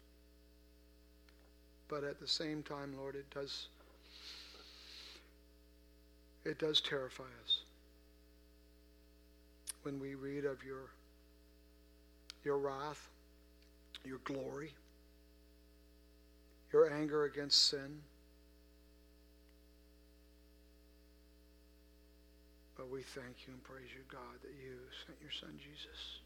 [1.87, 3.67] But at the same time, Lord, it does
[6.45, 7.61] it does terrify us
[9.83, 10.89] when we read of your
[12.43, 13.09] your wrath,
[14.03, 14.73] your glory,
[16.73, 18.01] your anger against sin.
[22.75, 24.75] But we thank you and praise you, God, that you
[25.05, 26.19] sent your son Jesus.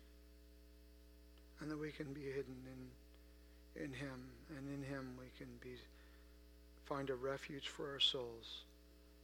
[1.60, 4.24] And that we can be hidden in in him,
[4.56, 5.76] and in him we can be
[6.86, 8.64] find a refuge for our souls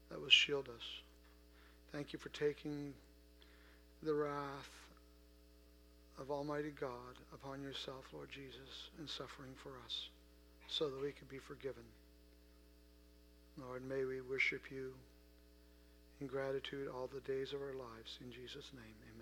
[0.09, 0.83] that will shield us.
[1.93, 2.93] Thank you for taking
[4.01, 4.69] the wrath
[6.19, 10.09] of Almighty God upon yourself, Lord Jesus, and suffering for us,
[10.67, 11.83] so that we could be forgiven.
[13.57, 14.93] Lord, may we worship you
[16.19, 18.19] in gratitude all the days of our lives.
[18.23, 19.12] In Jesus' name, amen.